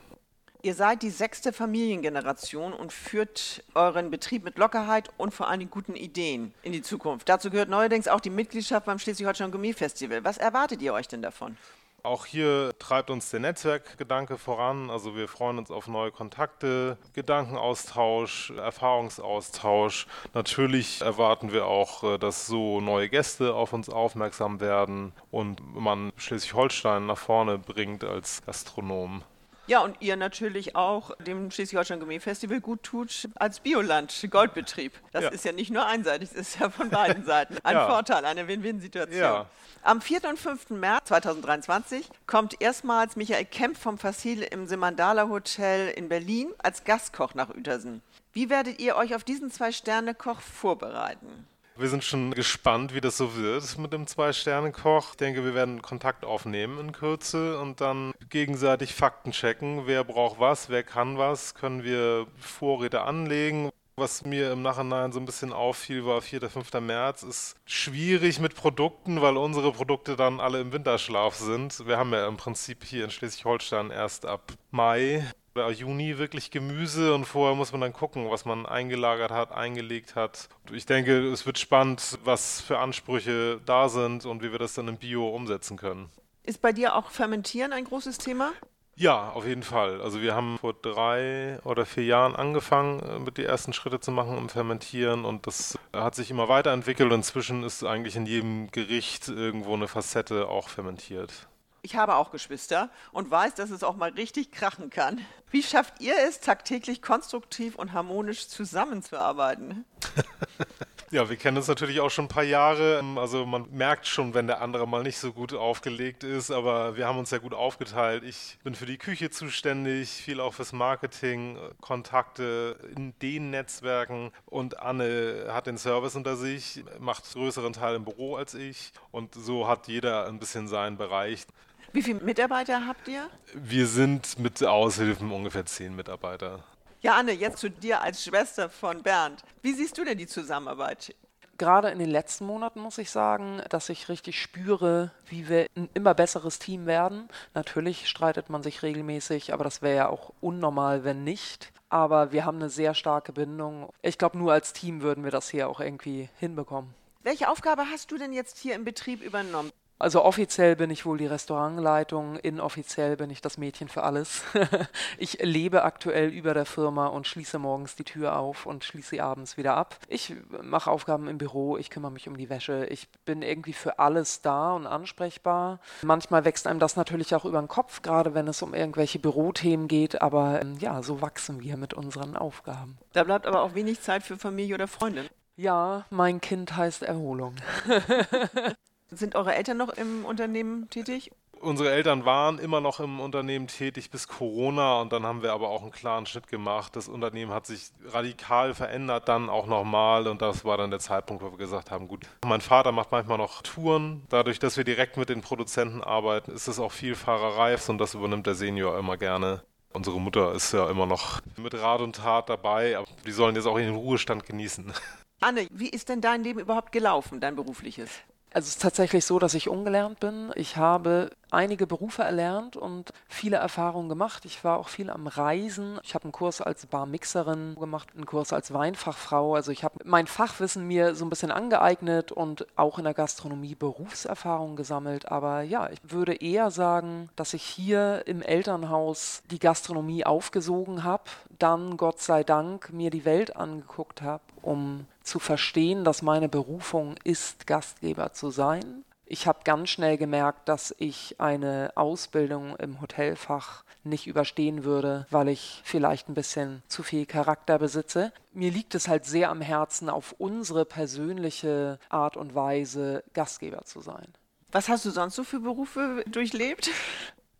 Ihr 0.63 0.73
seid 0.73 1.03
die 1.03 1.11
sechste 1.11 1.53
Familiengeneration 1.53 2.73
und 2.73 2.91
führt 2.91 3.63
euren 3.75 4.09
Betrieb 4.09 4.43
mit 4.43 4.57
Lockerheit 4.57 5.09
und 5.17 5.33
vor 5.33 5.47
allem 5.49 5.69
guten 5.69 5.95
Ideen 5.95 6.53
in 6.63 6.71
die 6.71 6.81
Zukunft. 6.81 7.29
Dazu 7.29 7.51
gehört 7.51 7.69
neuerdings 7.69 8.07
auch 8.07 8.19
die 8.19 8.31
Mitgliedschaft 8.31 8.85
beim 8.87 8.97
Schleswig-Holstein 8.97 9.51
Gummi 9.51 9.73
Festival. 9.73 10.23
Was 10.23 10.37
erwartet 10.37 10.81
ihr 10.81 10.93
euch 10.93 11.07
denn 11.07 11.21
davon? 11.21 11.57
Auch 12.03 12.25
hier 12.25 12.73
treibt 12.79 13.09
uns 13.09 13.29
der 13.31 13.41
Netzwerkgedanke 13.41 14.37
voran. 14.37 14.89
Also 14.89 15.15
wir 15.15 15.27
freuen 15.27 15.57
uns 15.57 15.69
auf 15.69 15.87
neue 15.87 16.11
Kontakte, 16.11 16.97
Gedankenaustausch, 17.13 18.51
Erfahrungsaustausch. 18.51 20.07
Natürlich 20.33 21.01
erwarten 21.01 21.51
wir 21.51 21.65
auch, 21.65 22.03
äh, 22.03 22.17
dass 22.17 22.47
so 22.47 22.81
neue 22.81 23.09
Gäste 23.09 23.53
auf 23.53 23.73
uns 23.73 23.89
aufmerksam 23.89 24.59
werden 24.59 25.11
und 25.31 25.61
man 25.75 26.11
Schleswig-Holstein 26.17 27.05
nach 27.05 27.17
vorne 27.17 27.57
bringt 27.57 28.03
als 28.03 28.41
Gastronom. 28.45 29.23
Ja, 29.67 29.81
und 29.81 29.97
ihr 29.99 30.15
natürlich 30.15 30.77
auch 30.77 31.11
dem 31.17 31.51
Schleswig-Holstein 31.51 31.99
Gourmet 31.99 32.19
Festival 32.19 32.61
gut 32.61 32.83
tut 32.83 33.27
als 33.35 33.59
Bioland 33.59 34.27
Goldbetrieb. 34.31 34.93
Das 35.11 35.25
ja. 35.25 35.29
ist 35.29 35.43
ja 35.43 35.51
nicht 35.51 35.71
nur 35.71 35.85
einseitig, 35.85 36.29
das 36.29 36.39
ist 36.39 36.59
ja 36.59 36.69
von 36.69 36.89
beiden 36.89 37.25
Seiten 37.25 37.57
ein 37.63 37.75
ja. 37.75 37.87
Vorteil, 37.87 38.23
eine 38.23 38.47
Win-Win-Situation. 38.47 39.19
Ja. 39.19 39.45
Am 39.83 39.99
4. 40.01 40.23
und 40.29 40.39
5. 40.39 40.69
März 40.71 41.09
2023 41.09 42.07
kommt 42.25 42.61
erstmals 42.61 43.17
Michael 43.17 43.45
Kemp 43.45 43.77
vom 43.77 43.97
Facile 43.97 44.45
im 44.45 44.67
Simandala 44.67 45.27
Hotel 45.27 45.89
in 45.89 46.07
Berlin 46.07 46.53
als 46.59 46.85
Gastkoch 46.85 47.35
nach 47.35 47.49
Uetersen. 47.49 48.01
Wie 48.31 48.49
werdet 48.49 48.79
ihr 48.79 48.95
euch 48.95 49.15
auf 49.15 49.23
diesen 49.23 49.51
Zwei-Sterne-Koch 49.51 50.39
vorbereiten? 50.39 51.47
Wir 51.79 51.89
sind 51.89 52.03
schon 52.03 52.33
gespannt, 52.33 52.95
wie 52.95 53.01
das 53.01 53.17
so 53.17 53.35
wird 53.35 53.77
mit 53.77 53.93
dem 53.93 54.07
Zwei-Sterne-Koch. 54.07 55.11
Ich 55.11 55.17
denke, 55.17 55.45
wir 55.45 55.53
werden 55.53 55.83
Kontakt 55.83 56.25
aufnehmen 56.25 56.79
in 56.79 56.91
Kürze 56.91 57.59
und 57.59 57.81
dann 57.81 58.13
gegenseitig 58.29 58.95
Fakten 58.95 59.31
checken. 59.31 59.85
Wer 59.85 60.03
braucht 60.03 60.39
was, 60.39 60.69
wer 60.69 60.81
kann 60.81 61.19
was, 61.19 61.53
können 61.53 61.83
wir 61.83 62.25
Vorräte 62.39 63.01
anlegen. 63.01 63.69
Was 63.99 64.23
mir 64.23 64.51
im 64.51 64.61
Nachhinein 64.61 65.11
so 65.11 65.19
ein 65.19 65.25
bisschen 65.25 65.51
auffiel, 65.51 66.05
war 66.05 66.21
4. 66.21 66.51
5. 66.51 66.71
März, 66.81 67.23
ist 67.23 67.55
schwierig 67.65 68.39
mit 68.39 68.53
Produkten, 68.53 69.23
weil 69.23 69.35
unsere 69.37 69.71
Produkte 69.71 70.15
dann 70.15 70.39
alle 70.39 70.61
im 70.61 70.71
Winterschlaf 70.71 71.33
sind. 71.33 71.87
Wir 71.87 71.97
haben 71.97 72.13
ja 72.13 72.27
im 72.27 72.37
Prinzip 72.37 72.83
hier 72.83 73.05
in 73.05 73.09
Schleswig-Holstein 73.09 73.89
erst 73.89 74.27
ab 74.27 74.53
Mai 74.69 75.25
oder 75.55 75.71
Juni 75.71 76.19
wirklich 76.19 76.51
Gemüse 76.51 77.15
und 77.15 77.25
vorher 77.25 77.55
muss 77.55 77.71
man 77.71 77.81
dann 77.81 77.91
gucken, 77.91 78.29
was 78.29 78.45
man 78.45 78.67
eingelagert 78.67 79.31
hat, 79.31 79.51
eingelegt 79.51 80.15
hat. 80.15 80.47
Ich 80.71 80.85
denke, 80.85 81.31
es 81.31 81.47
wird 81.47 81.57
spannend, 81.57 82.19
was 82.23 82.61
für 82.61 82.77
Ansprüche 82.77 83.59
da 83.65 83.89
sind 83.89 84.27
und 84.27 84.43
wie 84.43 84.51
wir 84.51 84.59
das 84.59 84.75
dann 84.75 84.89
im 84.89 84.97
Bio 84.97 85.27
umsetzen 85.27 85.75
können. 85.75 86.11
Ist 86.43 86.61
bei 86.61 86.71
dir 86.71 86.95
auch 86.95 87.09
Fermentieren 87.09 87.73
ein 87.73 87.85
großes 87.85 88.19
Thema? 88.19 88.51
Ja, 88.99 89.29
auf 89.29 89.45
jeden 89.45 89.61
Fall. 89.61 90.01
Also 90.01 90.21
wir 90.21 90.33
haben 90.33 90.57
vor 90.57 90.73
drei 90.73 91.59
oder 91.63 91.85
vier 91.85 92.05
Jahren 92.05 92.35
angefangen, 92.35 92.99
äh, 93.01 93.19
mit 93.19 93.37
die 93.37 93.43
ersten 93.43 93.71
Schritte 93.71 93.99
zu 93.99 94.09
machen 94.11 94.35
im 94.39 94.49
Fermentieren 94.49 95.23
und 95.23 95.45
das 95.45 95.77
hat 95.93 96.15
sich 96.15 96.31
immer 96.31 96.49
weiterentwickelt 96.49 97.13
inzwischen 97.13 97.63
ist 97.63 97.83
eigentlich 97.83 98.15
in 98.15 98.25
jedem 98.25 98.71
Gericht 98.71 99.27
irgendwo 99.27 99.75
eine 99.75 99.87
Facette 99.87 100.47
auch 100.47 100.69
fermentiert. 100.69 101.47
Ich 101.83 101.95
habe 101.95 102.15
auch 102.15 102.31
Geschwister 102.31 102.89
und 103.11 103.29
weiß, 103.29 103.53
dass 103.53 103.69
es 103.69 103.83
auch 103.83 103.95
mal 103.95 104.09
richtig 104.09 104.51
krachen 104.51 104.89
kann. 104.89 105.21
Wie 105.51 105.61
schafft 105.61 106.01
ihr 106.01 106.15
es, 106.27 106.39
tagtäglich 106.39 107.03
konstruktiv 107.03 107.75
und 107.75 107.93
harmonisch 107.93 108.47
zusammenzuarbeiten? 108.47 109.85
Ja, 111.09 111.29
wir 111.29 111.37
kennen 111.37 111.55
uns 111.55 111.69
natürlich 111.69 112.01
auch 112.01 112.09
schon 112.09 112.25
ein 112.25 112.27
paar 112.27 112.43
Jahre. 112.43 113.01
Also 113.15 113.45
man 113.45 113.65
merkt 113.71 114.07
schon, 114.07 114.33
wenn 114.33 114.45
der 114.45 114.61
andere 114.61 114.85
mal 114.85 115.03
nicht 115.03 115.17
so 115.17 115.31
gut 115.31 115.53
aufgelegt 115.53 116.25
ist, 116.25 116.51
aber 116.51 116.97
wir 116.97 117.07
haben 117.07 117.17
uns 117.17 117.31
ja 117.31 117.37
gut 117.37 117.53
aufgeteilt. 117.53 118.23
Ich 118.25 118.57
bin 118.65 118.75
für 118.75 118.85
die 118.85 118.97
Küche 118.97 119.29
zuständig, 119.29 120.09
viel 120.09 120.41
auch 120.41 120.53
fürs 120.53 120.73
Marketing, 120.73 121.57
Kontakte 121.79 122.75
in 122.93 123.13
den 123.21 123.51
Netzwerken 123.51 124.31
und 124.47 124.79
Anne 124.79 125.47
hat 125.47 125.67
den 125.67 125.77
Service 125.77 126.17
unter 126.17 126.35
sich, 126.35 126.83
macht 126.99 127.23
größeren 127.31 127.71
Teil 127.71 127.95
im 127.95 128.03
Büro 128.03 128.35
als 128.35 128.53
ich 128.53 128.91
und 129.11 129.33
so 129.33 129.65
hat 129.65 129.87
jeder 129.87 130.27
ein 130.27 130.39
bisschen 130.39 130.67
seinen 130.67 130.97
Bereich. 130.97 131.45
Wie 131.93 132.01
viele 132.01 132.19
Mitarbeiter 132.19 132.85
habt 132.85 133.07
ihr? 133.07 133.29
Wir 133.53 133.87
sind 133.87 134.39
mit 134.39 134.61
Aushilfen 134.61 135.31
ungefähr 135.31 135.65
zehn 135.65 135.95
Mitarbeiter. 135.95 136.65
Ja, 137.07 137.15
Anne, 137.15 137.31
jetzt 137.31 137.59
zu 137.59 137.69
dir 137.69 138.01
als 138.01 138.21
Schwester 138.21 138.69
von 138.69 139.01
Bernd. 139.01 139.41
Wie 139.61 139.71
siehst 139.71 139.97
du 139.97 140.03
denn 140.03 140.17
die 140.17 140.27
Zusammenarbeit? 140.27 141.15
Gerade 141.57 141.87
in 141.87 141.99
den 141.99 142.09
letzten 142.09 142.45
Monaten 142.45 142.81
muss 142.81 142.97
ich 142.97 143.11
sagen, 143.11 143.61
dass 143.69 143.87
ich 143.87 144.09
richtig 144.09 144.41
spüre, 144.41 145.11
wie 145.27 145.47
wir 145.47 145.67
ein 145.77 145.87
immer 145.93 146.13
besseres 146.13 146.59
Team 146.59 146.85
werden. 146.85 147.29
Natürlich 147.53 148.09
streitet 148.09 148.49
man 148.49 148.61
sich 148.61 148.83
regelmäßig, 148.83 149.53
aber 149.53 149.63
das 149.63 149.81
wäre 149.81 149.95
ja 149.95 150.09
auch 150.09 150.33
unnormal, 150.41 151.05
wenn 151.05 151.23
nicht. 151.23 151.71
Aber 151.87 152.33
wir 152.33 152.43
haben 152.43 152.57
eine 152.57 152.69
sehr 152.69 152.93
starke 152.93 153.31
Bindung. 153.31 153.89
Ich 154.01 154.17
glaube, 154.17 154.37
nur 154.37 154.51
als 154.51 154.73
Team 154.73 155.01
würden 155.01 155.23
wir 155.23 155.31
das 155.31 155.49
hier 155.49 155.69
auch 155.69 155.79
irgendwie 155.79 156.27
hinbekommen. 156.35 156.93
Welche 157.23 157.49
Aufgabe 157.49 157.83
hast 157.89 158.11
du 158.11 158.17
denn 158.17 158.33
jetzt 158.33 158.57
hier 158.57 158.75
im 158.75 158.83
Betrieb 158.83 159.23
übernommen? 159.23 159.71
Also 159.99 160.23
offiziell 160.23 160.75
bin 160.75 160.91
ich 160.91 161.05
wohl 161.05 161.17
die 161.17 161.25
Restaurantleitung, 161.25 162.35
inoffiziell 162.37 163.17
bin 163.17 163.31
ich 163.31 163.41
das 163.41 163.57
Mädchen 163.57 163.87
für 163.87 164.03
alles. 164.03 164.43
ich 165.17 165.39
lebe 165.41 165.83
aktuell 165.83 166.29
über 166.29 166.53
der 166.53 166.65
Firma 166.65 167.07
und 167.07 167.25
schließe 167.25 167.57
morgens 167.57 167.95
die 167.95 168.03
Tür 168.03 168.37
auf 168.37 168.67
und 168.67 168.83
schließe 168.83 169.09
sie 169.09 169.21
abends 169.21 169.57
wieder 169.57 169.75
ab. 169.75 169.97
Ich 170.07 170.35
mache 170.61 170.91
Aufgaben 170.91 171.27
im 171.27 171.39
Büro, 171.39 171.77
ich 171.77 171.89
kümmere 171.89 172.11
mich 172.11 172.27
um 172.27 172.37
die 172.37 172.49
Wäsche, 172.49 172.85
ich 172.85 173.09
bin 173.25 173.41
irgendwie 173.41 173.73
für 173.73 173.97
alles 173.97 174.41
da 174.41 174.73
und 174.73 174.85
ansprechbar. 174.85 175.79
Manchmal 176.03 176.45
wächst 176.45 176.67
einem 176.67 176.79
das 176.79 176.95
natürlich 176.95 177.33
auch 177.33 177.45
über 177.45 177.59
den 177.59 177.67
Kopf, 177.67 178.03
gerade 178.03 178.35
wenn 178.35 178.47
es 178.47 178.61
um 178.61 178.75
irgendwelche 178.75 179.17
Bürothemen 179.17 179.87
geht, 179.87 180.21
aber 180.21 180.61
ähm, 180.61 180.77
ja, 180.79 181.01
so 181.01 181.21
wachsen 181.21 181.61
wir 181.61 181.75
mit 181.75 181.95
unseren 181.95 182.35
Aufgaben. 182.35 182.99
Da 183.13 183.23
bleibt 183.23 183.47
aber 183.47 183.63
auch 183.63 183.73
wenig 183.73 184.01
Zeit 184.01 184.21
für 184.21 184.37
Familie 184.37 184.75
oder 184.75 184.87
Freundin. 184.87 185.27
Ja, 185.55 186.05
mein 186.11 186.39
Kind 186.39 186.77
heißt 186.77 187.01
Erholung. 187.01 187.55
Sind 189.09 189.35
eure 189.35 189.55
Eltern 189.55 189.77
noch 189.77 189.89
im 189.89 190.25
Unternehmen 190.25 190.89
tätig? 190.89 191.31
Unsere 191.59 191.91
Eltern 191.91 192.23
waren 192.25 192.59
immer 192.59 192.81
noch 192.81 192.99
im 192.99 193.19
Unternehmen 193.19 193.67
tätig 193.67 194.11
bis 194.11 194.27
Corona 194.27 195.01
und 195.01 195.11
dann 195.11 195.25
haben 195.25 195.41
wir 195.41 195.53
aber 195.53 195.69
auch 195.69 195.81
einen 195.81 195.91
klaren 195.91 196.25
Schnitt 196.27 196.47
gemacht. 196.47 196.95
Das 196.95 197.07
Unternehmen 197.07 197.51
hat 197.51 197.65
sich 197.65 197.89
radikal 198.05 198.75
verändert, 198.75 199.27
dann 199.27 199.49
auch 199.49 199.65
nochmal 199.65 200.27
und 200.27 200.41
das 200.41 200.65
war 200.65 200.77
dann 200.77 200.91
der 200.91 200.99
Zeitpunkt, 200.99 201.41
wo 201.41 201.51
wir 201.51 201.57
gesagt 201.57 201.89
haben, 201.89 202.07
gut, 202.07 202.27
mein 202.45 202.61
Vater 202.61 202.91
macht 202.91 203.11
manchmal 203.11 203.39
noch 203.39 203.63
Touren. 203.63 204.23
Dadurch, 204.29 204.59
dass 204.59 204.77
wir 204.77 204.83
direkt 204.83 205.17
mit 205.17 205.29
den 205.29 205.41
Produzenten 205.41 206.03
arbeiten, 206.03 206.51
ist 206.51 206.67
es 206.67 206.79
auch 206.79 206.91
viel 206.91 207.15
Fahrerei 207.15 207.75
und 207.87 207.97
das 207.97 208.13
übernimmt 208.13 208.45
der 208.45 208.55
Senior 208.55 208.97
immer 208.99 209.17
gerne. 209.17 209.63
Unsere 209.93 210.19
Mutter 210.19 210.53
ist 210.53 210.73
ja 210.73 210.89
immer 210.89 211.07
noch 211.07 211.41
mit 211.55 211.73
Rat 211.73 212.01
und 212.01 212.17
Tat 212.17 212.49
dabei, 212.49 212.97
aber 212.97 213.07
die 213.25 213.31
sollen 213.31 213.55
jetzt 213.55 213.65
auch 213.65 213.79
ihren 213.79 213.95
Ruhestand 213.95 214.45
genießen. 214.45 214.93
Anne, 215.39 215.67
wie 215.71 215.89
ist 215.89 216.09
denn 216.09 216.21
dein 216.21 216.43
Leben 216.43 216.59
überhaupt 216.59 216.91
gelaufen, 216.91 217.39
dein 217.39 217.55
berufliches? 217.55 218.09
Also 218.57 218.69
es 218.69 218.77
ist 218.77 218.81
tatsächlich 218.81 219.23
so, 219.23 219.37
dass 219.37 219.53
ich 219.53 219.69
ungelernt 219.69 220.19
bin. 220.19 220.51
Ich 220.55 220.77
habe 220.77 221.29
einige 221.51 221.87
Berufe 221.87 222.23
erlernt 222.23 222.75
und 222.75 223.11
viele 223.27 223.57
Erfahrungen 223.57 224.09
gemacht. 224.09 224.45
Ich 224.45 224.63
war 224.63 224.77
auch 224.77 224.89
viel 224.89 225.09
am 225.09 225.27
Reisen. 225.27 225.99
Ich 226.03 226.13
habe 226.13 226.25
einen 226.25 226.31
Kurs 226.31 226.61
als 226.61 226.85
Barmixerin 226.85 227.75
gemacht, 227.79 228.09
einen 228.15 228.25
Kurs 228.25 228.53
als 228.53 228.73
Weinfachfrau. 228.73 229.55
Also 229.55 229.71
ich 229.71 229.83
habe 229.83 229.95
mein 230.03 230.27
Fachwissen 230.27 230.85
mir 230.87 231.15
so 231.15 231.25
ein 231.25 231.29
bisschen 231.29 231.51
angeeignet 231.51 232.31
und 232.31 232.67
auch 232.75 232.97
in 232.97 233.05
der 233.05 233.13
Gastronomie 233.13 233.75
Berufserfahrung 233.75 234.75
gesammelt. 234.75 235.31
Aber 235.31 235.61
ja, 235.61 235.89
ich 235.89 235.99
würde 236.03 236.35
eher 236.35 236.71
sagen, 236.71 237.29
dass 237.35 237.53
ich 237.53 237.63
hier 237.63 238.23
im 238.25 238.41
Elternhaus 238.41 239.43
die 239.49 239.59
Gastronomie 239.59 240.25
aufgesogen 240.25 241.03
habe, 241.03 241.23
dann 241.59 241.97
Gott 241.97 242.19
sei 242.19 242.43
Dank 242.43 242.91
mir 242.93 243.09
die 243.09 243.25
Welt 243.25 243.55
angeguckt 243.55 244.21
habe, 244.21 244.43
um 244.61 245.05
zu 245.23 245.39
verstehen, 245.39 246.03
dass 246.03 246.21
meine 246.21 246.49
Berufung 246.49 247.15
ist, 247.23 247.67
Gastgeber 247.67 248.33
zu 248.33 248.49
sein. 248.49 249.03
Ich 249.29 249.45
habe 249.45 249.59
ganz 249.65 249.89
schnell 249.89 250.17
gemerkt, 250.17 250.69
dass 250.69 250.95
ich 250.99 251.35
eine 251.37 251.91
Ausbildung 251.95 252.77
im 252.77 253.01
Hotelfach 253.01 253.83
nicht 254.05 254.25
überstehen 254.25 254.85
würde, 254.85 255.25
weil 255.29 255.49
ich 255.49 255.81
vielleicht 255.83 256.29
ein 256.29 256.33
bisschen 256.33 256.81
zu 256.87 257.03
viel 257.03 257.25
Charakter 257.25 257.77
besitze. 257.77 258.31
Mir 258.53 258.71
liegt 258.71 258.95
es 258.95 259.09
halt 259.09 259.25
sehr 259.25 259.49
am 259.49 259.59
Herzen, 259.59 260.09
auf 260.09 260.33
unsere 260.37 260.85
persönliche 260.85 261.99
Art 262.07 262.37
und 262.37 262.55
Weise 262.55 263.23
Gastgeber 263.33 263.83
zu 263.83 263.99
sein. 263.99 264.27
Was 264.71 264.87
hast 264.87 265.03
du 265.03 265.11
sonst 265.11 265.35
so 265.35 265.43
für 265.43 265.59
Berufe 265.59 266.23
durchlebt? 266.27 266.89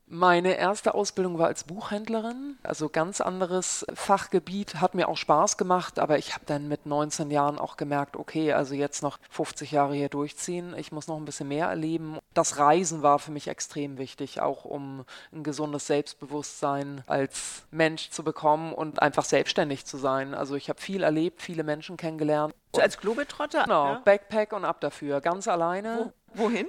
Meine 0.10 0.58
erste 0.58 0.94
Ausbildung 0.94 1.38
war 1.38 1.48
als 1.48 1.66
Buchhändlerin, 1.66 2.58
also 2.64 2.88
ganz 2.88 3.20
anderes 3.20 3.86
Fachgebiet, 3.94 4.76
hat 4.76 4.96
mir 4.96 5.10
auch 5.10 5.18
Spaß 5.18 5.58
gemacht, 5.58 6.00
aber 6.00 6.18
ich 6.18 6.34
habe 6.34 6.46
dann 6.46 6.70
mit 6.70 6.86
19 6.86 7.30
Jahren 7.30 7.60
auch 7.60 7.76
gemerkt, 7.76 8.16
okay, 8.16 8.54
also 8.54 8.74
jetzt 8.74 9.04
noch 9.04 9.20
50 9.30 9.72
Jahre 9.72 9.96
hier 9.96 10.08
durchziehen, 10.08 10.74
ich 10.78 10.94
muss 10.94 11.08
noch 11.08 11.18
ein 11.18 11.26
bisschen 11.26 11.50
mehr 11.50 11.68
erleben. 11.68 12.20
Das 12.34 12.58
Reisen 12.58 13.04
war 13.04 13.20
für 13.20 13.32
mich 13.32 13.50
extrem 13.50 13.98
wichtig, 13.98 14.40
auch 14.40 14.64
um 14.64 15.04
ein 15.34 15.44
gesundes 15.44 15.88
Selbstbewusstsein 15.88 17.04
als 17.08 17.64
Mensch 17.72 18.10
zu 18.10 18.24
bekommen 18.24 18.72
und 18.72 19.02
einfach 19.02 19.26
selbstständig 19.26 19.86
zu 19.86 19.98
sein. 19.98 20.34
Also 20.34 20.56
ich 20.56 20.70
habe 20.70 20.80
viel 20.80 21.04
erlebt, 21.04 21.42
viele 21.42 21.64
Menschen 21.64 21.98
kennengelernt. 21.98 22.54
Als 22.80 22.98
Globetrotter? 22.98 23.64
Genau, 23.64 23.88
ja. 23.88 24.02
Backpack 24.06 24.54
und 24.54 24.64
ab 24.64 24.80
dafür, 24.80 25.20
ganz 25.20 25.50
alleine. 25.50 26.14
Wo, 26.34 26.46
wohin? 26.46 26.68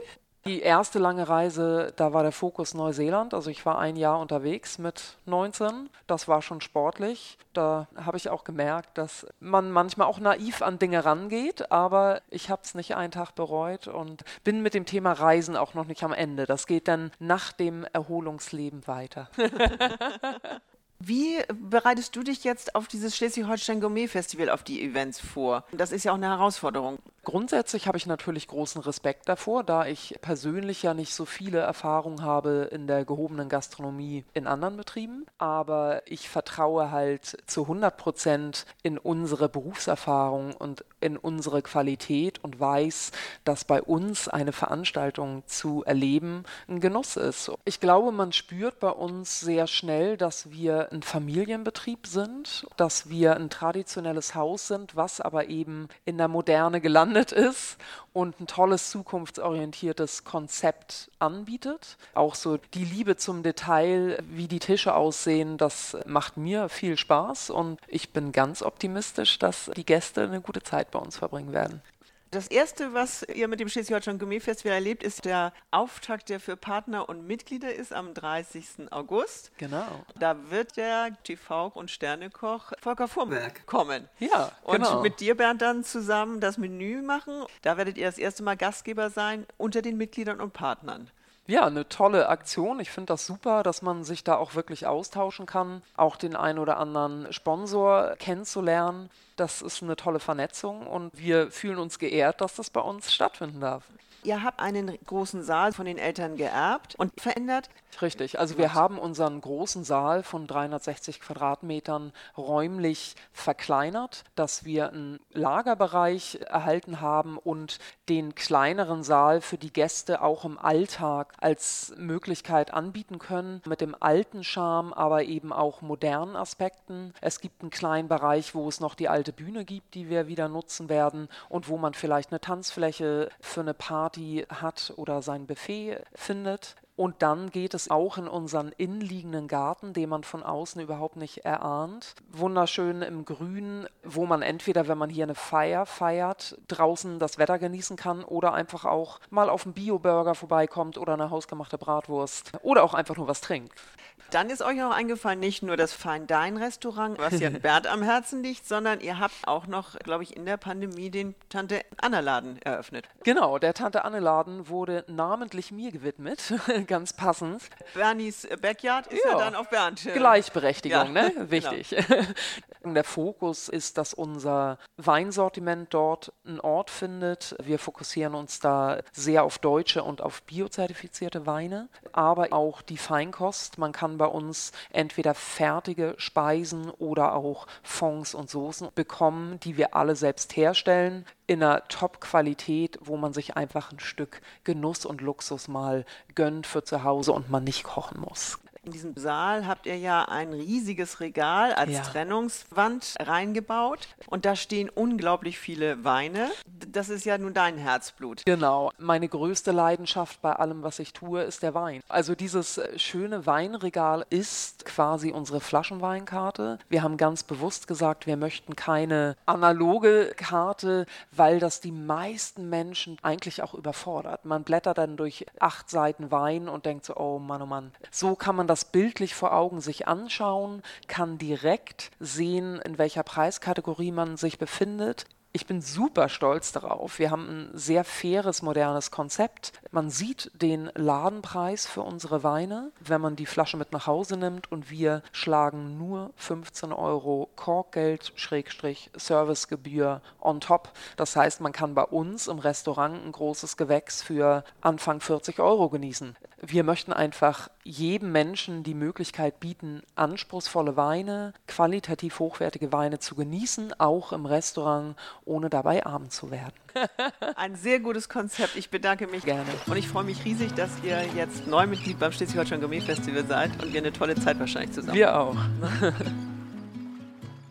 Die 0.49 0.63
erste 0.63 0.99
lange 0.99 1.29
Reise, 1.29 1.93
da 1.97 2.15
war 2.15 2.23
der 2.23 2.33
Fokus 2.33 2.73
Neuseeland. 2.73 3.35
Also 3.35 3.51
ich 3.51 3.67
war 3.67 3.79
ein 3.79 3.97
Jahr 3.97 4.19
unterwegs 4.19 4.79
mit 4.79 5.19
19. 5.27 5.91
Das 6.07 6.27
war 6.27 6.41
schon 6.41 6.63
sportlich. 6.63 7.37
Da 7.53 7.87
habe 7.95 8.17
ich 8.17 8.31
auch 8.31 8.45
gemerkt, 8.45 8.97
dass 8.97 9.27
man 9.41 9.71
manchmal 9.71 10.07
auch 10.07 10.21
naiv 10.21 10.63
an 10.63 10.79
Dinge 10.79 11.05
rangeht, 11.05 11.71
aber 11.71 12.23
ich 12.31 12.49
habe 12.49 12.63
es 12.65 12.75
nicht 12.75 12.97
einen 12.97 13.13
Tag 13.13 13.35
bereut 13.35 13.89
und 13.89 14.25
bin 14.43 14.63
mit 14.63 14.73
dem 14.73 14.87
Thema 14.87 15.13
Reisen 15.13 15.55
auch 15.55 15.75
noch 15.75 15.85
nicht 15.85 16.03
am 16.03 16.15
Ende. 16.15 16.47
Das 16.47 16.67
geht 16.67 16.89
dann 16.89 17.11
nach 17.19 17.53
dem 17.53 17.85
Erholungsleben 17.93 18.87
weiter. 18.87 19.29
Wie 21.01 21.39
bereitest 21.53 22.17
du 22.17 22.25
dich 22.25 22.43
jetzt 22.43 22.75
auf 22.75 22.89
dieses 22.89 23.17
Schleswig-Holstein 23.17 23.81
Gourmet 23.81 24.09
Festival, 24.09 24.51
auf 24.51 24.65
die 24.65 24.83
Events 24.83 25.21
vor? 25.21 25.65
Das 25.71 25.93
ist 25.93 26.05
ja 26.05 26.11
auch 26.11 26.17
eine 26.17 26.27
Herausforderung. 26.29 26.99
Grundsätzlich 27.23 27.87
habe 27.87 27.99
ich 27.99 28.07
natürlich 28.07 28.49
großen 28.49 28.81
Respekt 28.83 29.29
davor, 29.29 29.63
da 29.63 29.87
ich 29.87 30.17
persönlich 30.23 30.83
ja 30.83 30.95
nicht 30.95 31.15
so 31.15 31.25
viele 31.25 31.59
Erfahrungen 31.59 32.23
habe 32.23 32.69
in 32.73 32.87
der 32.87 33.05
gehobenen 33.05 33.49
Gastronomie 33.49 34.25
in 34.35 34.47
anderen 34.47 34.77
Betrieben. 34.77 35.27
Aber 35.37 36.03
ich 36.07 36.29
vertraue 36.29 36.91
halt 36.91 37.37
zu 37.47 37.63
100 37.63 37.97
Prozent 37.97 38.67
in 38.83 38.99
unsere 38.99 39.49
Berufserfahrung 39.49 40.55
und 40.55 40.85
in 41.01 41.17
unsere 41.17 41.63
Qualität 41.63 42.43
und 42.43 42.59
weiß, 42.59 43.13
dass 43.45 43.65
bei 43.65 43.83
uns 43.83 44.29
eine 44.29 44.53
Veranstaltung 44.53 45.43
zu 45.47 45.85
erleben 45.85 46.45
ein 46.69 46.81
Genuss 46.81 47.17
ist. 47.17 47.51
Ich 47.65 47.81
glaube, 47.81 48.13
man 48.13 48.33
spürt 48.33 48.81
bei 48.81 48.91
uns 48.91 49.41
sehr 49.41 49.67
schnell, 49.67 50.17
dass 50.17 50.51
wir 50.51 50.93
ein 50.93 51.03
Familienbetrieb 51.03 52.07
sind, 52.07 52.67
dass 52.77 53.09
wir 53.09 53.37
ein 53.37 53.51
traditionelles 53.51 54.35
Haus 54.35 54.69
sind, 54.69 54.97
was 54.97 55.21
aber 55.21 55.49
eben 55.49 55.89
in 56.05 56.19
der 56.19 56.29
Moderne 56.29 56.81
gelandet 56.81 57.33
ist 57.33 57.79
und 58.13 58.41
ein 58.41 58.47
tolles 58.47 58.91
zukunftsorientiertes 58.91 60.25
Konzept 60.25 61.11
anbietet. 61.19 61.97
Auch 62.15 62.35
so 62.35 62.59
die 62.75 62.85
Liebe 62.85 63.17
zum 63.17 63.43
Detail, 63.43 64.19
wie 64.29 64.49
die 64.49 64.59
Tische 64.59 64.95
aussehen, 64.95 65.59
das 65.59 65.97
macht 66.07 66.37
mir 66.37 66.69
viel 66.69 66.97
Spaß 66.97 67.51
und 67.51 67.81
ich 67.87 68.11
bin 68.11 68.33
ganz 68.33 68.63
optimistisch, 68.63 69.39
dass 69.39 69.71
die 69.77 69.87
Gäste 69.87 70.23
eine 70.23 70.41
gute 70.41 70.63
Zeit 70.63 70.91
bei 70.91 70.99
uns 70.99 71.17
verbringen 71.17 71.53
werden. 71.53 71.83
Das 72.31 72.49
erste, 72.49 72.93
was 72.93 73.23
ihr 73.23 73.49
mit 73.49 73.59
dem 73.59 73.69
Schleswig-Holstein 73.69 74.19
Gourmet 74.19 74.41
Festival 74.41 74.75
erlebt, 74.75 75.03
ist 75.03 75.25
der 75.25 75.53
Auftakt, 75.71 76.29
der 76.29 76.41
für 76.41 76.57
Partner 76.57 77.09
und 77.09 77.27
Mitglieder 77.27 77.75
ist 77.75 77.93
am 77.93 78.13
30. 78.13 78.91
August. 78.93 79.51
Genau. 79.57 80.05
Da 80.19 80.51
wird 80.51 80.77
der 80.77 81.17
TV- 81.25 81.73
und 81.73 81.91
Sternekoch 81.91 82.73
Volker 82.81 83.09
Fuhrberg 83.09 83.65
kommen. 83.67 84.09
Ja, 84.19 84.53
genau. 84.71 84.97
Und 84.97 85.03
mit 85.03 85.21
dir, 85.21 85.37
Bernd, 85.37 85.63
dann 85.63 85.85
zusammen 85.85 86.41
das 86.41 86.59
Menü 86.59 87.01
machen. 87.01 87.45
Da 87.63 87.79
werdet 87.79 87.97
ihr 87.97 88.07
das 88.07 88.19
erste 88.19 88.43
Mal 88.43 88.57
Gastgeber 88.57 89.09
sein 89.09 89.47
unter 89.57 89.81
den 89.81 89.97
Mitgliedern 89.97 90.41
und 90.41 90.53
Partnern. 90.53 91.11
Ja, 91.49 91.65
eine 91.65 91.89
tolle 91.89 92.29
Aktion. 92.29 92.79
Ich 92.79 92.91
finde 92.91 93.07
das 93.07 93.25
super, 93.25 93.63
dass 93.63 93.81
man 93.81 94.05
sich 94.05 94.23
da 94.23 94.37
auch 94.37 94.55
wirklich 94.55 94.87
austauschen 94.87 95.47
kann, 95.47 95.83
auch 95.97 96.17
den 96.17 96.37
einen 96.37 96.59
oder 96.59 96.77
anderen 96.77 97.33
Sponsor 97.33 98.17
kennenzulernen. 98.19 99.09
Das 99.37 99.63
ist 99.63 99.83
eine 99.83 99.97
tolle 99.97 100.21
Vernetzung 100.21 100.87
und 100.87 101.11
wir 101.17 101.51
fühlen 101.51 101.79
uns 101.79 101.99
geehrt, 101.99 102.43
dass 102.43 102.57
das 102.57 102.69
bei 102.69 102.83
uns 102.83 103.15
stattfinden 103.15 103.61
darf. 103.61 103.85
Ihr 104.25 104.43
habt 104.43 104.61
einen 104.61 104.99
großen 105.07 105.43
Saal 105.43 105.73
von 105.73 105.87
den 105.87 105.97
Eltern 105.97 106.37
geerbt 106.37 106.97
und 106.97 107.19
verändert. 107.19 107.71
Richtig, 108.01 108.39
also 108.39 108.59
wir 108.59 108.75
haben 108.75 108.99
unseren 108.99 109.41
großen 109.41 109.83
Saal 109.83 110.23
von 110.23 110.47
360 110.47 111.21
Quadratmetern 111.21 112.13
räumlich 112.37 113.17
verkleinert, 113.33 114.25
dass 114.37 114.65
wir 114.65 114.91
einen 114.91 115.19
Lagerbereich 115.33 116.39
erhalten 116.47 117.01
haben 117.01 117.39
und 117.39 117.79
den 118.09 118.35
kleineren 118.35 119.03
Saal 119.03 119.41
für 119.41 119.59
die 119.59 119.73
Gäste 119.73 120.23
auch 120.23 120.45
im 120.45 120.59
Alltag 120.59 121.35
als 121.39 121.93
Möglichkeit 121.97 122.73
anbieten 122.73 123.19
können, 123.19 123.63
mit 123.67 123.81
dem 123.81 123.97
alten 123.99 124.45
Charme, 124.45 124.93
aber 124.93 125.25
eben 125.25 125.53
auch 125.53 125.83
modernen 125.83 126.37
Aspekten. 126.37 127.13
Es 127.21 127.41
gibt 127.41 127.63
einen 127.63 127.71
kleinen 127.71 128.09
Bereich, 128.09 128.55
wo 128.55 128.69
es 128.69 128.81
noch 128.81 128.95
die 128.95 129.09
alte 129.09 129.33
Bühne 129.33 129.65
gibt, 129.65 129.95
die 129.95 130.09
wir 130.09 130.29
wieder 130.29 130.49
nutzen 130.49 130.89
werden 130.89 131.29
und 131.49 131.69
wo 131.69 131.79
man 131.79 131.95
vielleicht 131.95 132.31
eine 132.31 132.41
Tanzfläche 132.41 133.29
für 133.41 133.61
eine 133.61 133.75
Party 133.75 134.47
hat 134.49 134.93
oder 134.97 135.21
sein 135.21 135.47
Buffet 135.47 135.99
findet. 136.15 136.77
Und 136.99 137.23
dann 137.23 137.51
geht 137.51 137.75
es 137.75 137.93
auch 137.93 138.19
in 138.19 138.27
unseren 138.27 138.73
innenliegenden 138.77 139.47
Garten, 139.47 139.93
den 139.93 140.09
man 140.09 140.25
von 140.25 140.43
außen 140.43 140.83
überhaupt 140.83 141.15
nicht 141.15 141.45
erahnt. 141.45 142.17
Wunderschön 142.33 143.03
im 143.03 143.25
Grün, 143.25 143.87
wo 144.03 144.27
man 144.27 144.43
entweder, 144.43 144.89
wenn 144.89 144.99
man 144.99 145.09
hier 145.09 145.23
eine 145.23 145.37
Feier 145.37 145.87
feiert, 145.87 146.59
draußen 146.67 147.21
das 147.21 147.39
Wetter 147.39 147.61
genießen 147.61 147.97
kann 147.97 148.25
oder 148.25 148.53
einfach 148.53 148.85
auch 148.85 149.21
mal 149.31 149.49
auf 149.49 149.65
einen 149.65 149.75
Bio-Burger 149.75 150.35
vorbeikommt 150.35 150.99
oder 150.99 151.13
eine 151.13 151.31
hausgemachte 151.31 151.79
Bratwurst 151.79 152.51
oder 152.63 152.83
auch 152.83 152.95
einfach 152.95 153.17
nur 153.17 153.29
was 153.29 153.43
trinkt. 153.43 153.81
Dann 154.31 154.51
ist 154.51 154.63
euch 154.63 154.77
noch 154.77 154.91
eingefallen, 154.91 155.41
nicht 155.41 155.63
nur 155.63 155.77
das 155.77 155.93
Fine 155.93 156.27
Dine 156.27 156.61
Restaurant, 156.61 157.19
was 157.19 157.41
ja 157.41 157.49
Bert 157.63 157.87
am 157.87 158.03
Herzen 158.03 158.43
liegt, 158.43 158.67
sondern 158.67 159.01
ihr 159.01 159.19
habt 159.19 159.35
auch 159.47 159.67
noch, 159.67 159.99
glaube 160.01 160.23
ich, 160.23 160.37
in 160.37 160.45
der 160.45 160.57
Pandemie 160.59 161.11
den 161.11 161.35
Tante 161.49 161.81
Anna 161.97 162.21
Laden 162.21 162.61
eröffnet. 162.63 163.09
Genau, 163.25 163.59
der 163.59 163.73
Tante 163.75 164.05
Anne 164.05 164.21
Laden 164.21 164.69
wurde 164.69 165.05
namentlich 165.07 165.73
mir 165.73 165.93
gewidmet, 165.93 166.53
ganz 166.87 167.13
passend. 167.15 167.63
Bernies 167.95 168.47
Backyard 168.61 169.07
ist 169.07 169.25
ja, 169.25 169.33
ja 169.33 169.39
dann 169.39 169.55
auf 169.55 169.71
Bernd. 169.71 170.03
Gleichberechtigung, 170.13 171.15
ja. 171.15 171.23
ne? 171.23 171.33
Genau. 171.39 171.51
Wichtig. 171.51 171.91
Genau. 171.91 172.95
Der 172.95 173.05
Fokus 173.05 173.69
ist, 173.69 173.99
dass 173.99 174.15
unser 174.15 174.79
Weinsortiment 174.97 175.93
dort 175.93 176.33
einen 176.47 176.61
Ort 176.61 176.91
findet. 176.91 177.57
Wir 177.63 177.79
fokussieren 177.79 178.35
uns 178.35 178.61
da 178.61 178.99
sehr 179.13 179.45
auf 179.45 179.59
deutsche 179.59 180.03
und 180.03 180.21
auf 180.21 180.43
biozertifizierte 180.43 181.47
Weine, 181.47 181.89
aber 182.13 182.53
auch 182.53 182.83
die 182.83 182.97
Feinkost. 182.97 183.79
Man 183.79 183.93
kann 183.93 184.18
bei 184.19 184.27
uns 184.27 184.73
entweder 184.91 185.35
fertige 185.35 186.15
Speisen 186.19 186.91
oder 186.91 187.35
auch 187.35 187.67
Fonds 187.83 188.35
und 188.35 188.51
Soßen 188.51 188.89
bekommen, 188.95 189.59
die 189.61 189.77
wir 189.77 189.95
alle 189.95 190.17
selbst 190.17 190.57
herstellen 190.57 191.25
in 191.47 191.63
einer 191.63 191.87
Top-Qualität, 191.89 192.99
wo 193.01 193.17
man 193.17 193.33
sich 193.33 193.57
einfach 193.57 193.93
ein 193.93 194.01
Stück 194.01 194.43
Genuss 194.65 195.07
und 195.07 195.21
Luxus 195.21 195.69
mal 195.69 196.05
gönnt 196.35 196.67
für 196.67 196.85
zu 196.85 197.05
Hause 197.05 197.33
und 197.33 197.51
man 197.51 197.65
nicht 197.65 197.85
kochen 197.85 198.21
muss. 198.21 198.59
In 198.89 198.93
diesem 198.93 199.17
Saal 199.19 199.67
habt 199.67 199.85
ihr 199.85 199.99
ja 199.99 200.25
ein 200.25 200.51
riesiges 200.55 201.21
Regal 201.21 201.75
als 201.75 201.91
ja. 201.91 202.01
Trennungswand 202.01 203.17
reingebaut 203.21 204.09
und 204.29 204.47
da 204.47 204.57
stehen 204.57 204.89
unglaublich 204.89 205.59
viele 205.59 206.05
Weine. 206.05 206.49
Das 206.91 207.11
ist 207.11 207.27
ja 207.27 207.37
nun 207.37 207.53
dein 207.53 207.77
Herzblut. 207.77 208.47
Genau. 208.47 208.91
Meine 208.97 209.29
größte 209.29 209.73
Leidenschaft 209.73 210.41
bei 210.41 210.55
allem, 210.55 210.83
was 210.83 211.01
ich 211.01 211.13
tue, 211.13 211.43
ist 211.43 211.63
der 211.63 211.75
Wein. 211.75 212.01
Also 212.09 212.35
dieses 212.35 212.79
äh, 212.79 212.99
schöne 212.99 213.45
Weinregal 213.45 214.25
ist 214.31 214.87
quasi 214.87 215.33
unsere 215.33 215.61
Flaschenweinkarte. 215.61 216.79
Wir 216.89 217.03
haben 217.03 217.19
ganz 217.19 217.43
bewusst 217.43 217.89
gesagt, 217.89 218.27
wir 218.27 218.39
möchten 218.39 218.75
keine 218.75 219.37
analoge 219.45 220.33
Karte, 220.35 221.05
weil 221.31 221.59
das 221.61 221.83
die 221.83 221.93
meisten 221.93 222.71
Menschen 222.71 223.19
eigentlich 223.21 223.63
auch 223.63 223.75
überfordert. 223.75 224.47
Man 224.47 224.63
blättert 224.63 224.97
dann 224.97 225.19
durch 225.19 225.45
acht 225.61 225.91
Seiten 225.91 226.31
Wein 226.31 226.71
und 226.71 226.87
denkt 226.87 227.05
so, 227.05 227.17
oh 227.17 227.39
Mann, 227.39 227.61
oh 227.61 227.67
Mann. 227.67 227.93
So 228.11 228.35
kann 228.35 228.57
man 228.57 228.67
das 228.67 228.78
das 228.79 228.85
bildlich 228.85 229.35
vor 229.35 229.53
Augen 229.55 229.81
sich 229.81 230.07
anschauen, 230.07 230.83
kann 231.09 231.37
direkt 231.37 232.13
sehen, 232.21 232.81
in 232.83 232.97
welcher 232.97 233.25
Preiskategorie 233.25 234.13
man 234.13 234.37
sich 234.37 234.57
befindet. 234.57 235.27
Ich 235.51 235.67
bin 235.67 235.81
super 235.81 236.29
stolz 236.29 236.71
darauf. 236.71 237.19
Wir 237.19 237.33
haben 237.33 237.49
ein 237.49 237.71
sehr 237.77 238.05
faires, 238.05 238.63
modernes 238.63 239.11
Konzept. 239.11 239.73
Man 239.91 240.11
sieht 240.11 240.53
den 240.55 240.93
Ladenpreis 240.95 241.89
für 241.89 242.03
unsere 242.03 242.45
Weine, 242.45 242.93
wenn 243.01 243.21
man 243.21 243.35
die 243.35 243.47
Flasche 243.47 243.77
mit 243.77 243.91
nach 243.91 244.07
Hause 244.07 244.37
nimmt 244.37 244.71
und 244.71 244.93
wir 244.93 245.25
schlagen 245.33 245.99
nur 245.99 246.31
15 246.37 246.93
Euro 246.93 247.49
Korkgeld, 247.57 248.33
Schrägstrich, 248.37 249.11
Servicegebühr 249.17 250.23
on 250.41 250.61
top. 250.61 250.93
Das 251.17 251.35
heißt, 251.35 251.61
man 251.63 251.73
kann 251.73 251.97
bei 251.97 252.05
uns 252.05 252.47
im 252.47 252.61
Restaurant 252.61 253.25
ein 253.25 253.33
großes 253.33 253.77
Gewächs 253.77 254.23
für 254.23 254.63
Anfang 254.81 255.21
40 255.21 255.59
Euro 255.59 255.89
genießen. 255.89 256.37
Wir 256.61 256.83
möchten 256.83 257.13
einfach 257.13 257.69
jedem 257.85 258.33
Menschen 258.33 258.83
die 258.83 258.95
Möglichkeit 258.95 259.61
bieten, 259.61 260.03
anspruchsvolle 260.17 260.97
Weine, 260.97 261.53
qualitativ 261.69 262.41
hochwertige 262.41 262.93
Weine 262.93 263.21
zu 263.21 263.37
genießen, 263.37 263.95
auch 264.01 264.33
im 264.33 264.45
Restaurant, 264.45 265.15
ohne 265.45 265.71
dabei 265.71 266.05
arm 266.05 266.31
zu 266.31 266.51
werden. 266.51 266.75
Ein 267.57 267.77
sehr 267.77 268.01
gutes 268.01 268.29
Konzept. 268.29 268.75
Ich 268.75 268.91
bedanke 268.91 269.29
mich 269.29 269.45
gerne. 269.45 269.71
Und 269.87 269.97
ich 269.97 270.09
freue 270.09 270.25
mich 270.25 270.45
riesig, 270.45 270.75
dass 270.75 270.91
ihr 271.05 271.23
jetzt 271.37 271.69
Neumitglied 271.69 272.19
beim 272.19 272.33
Schleswig-Holstein 272.33 272.81
Gourmet 272.81 273.01
Festival 273.01 273.47
seid 273.47 273.71
und 273.81 273.93
wir 273.93 274.01
eine 274.01 274.13
tolle 274.13 274.35
Zeit 274.35 274.59
wahrscheinlich 274.59 274.93
zusammen. 274.93 275.17
Wir 275.17 275.39
auch. 275.39 275.57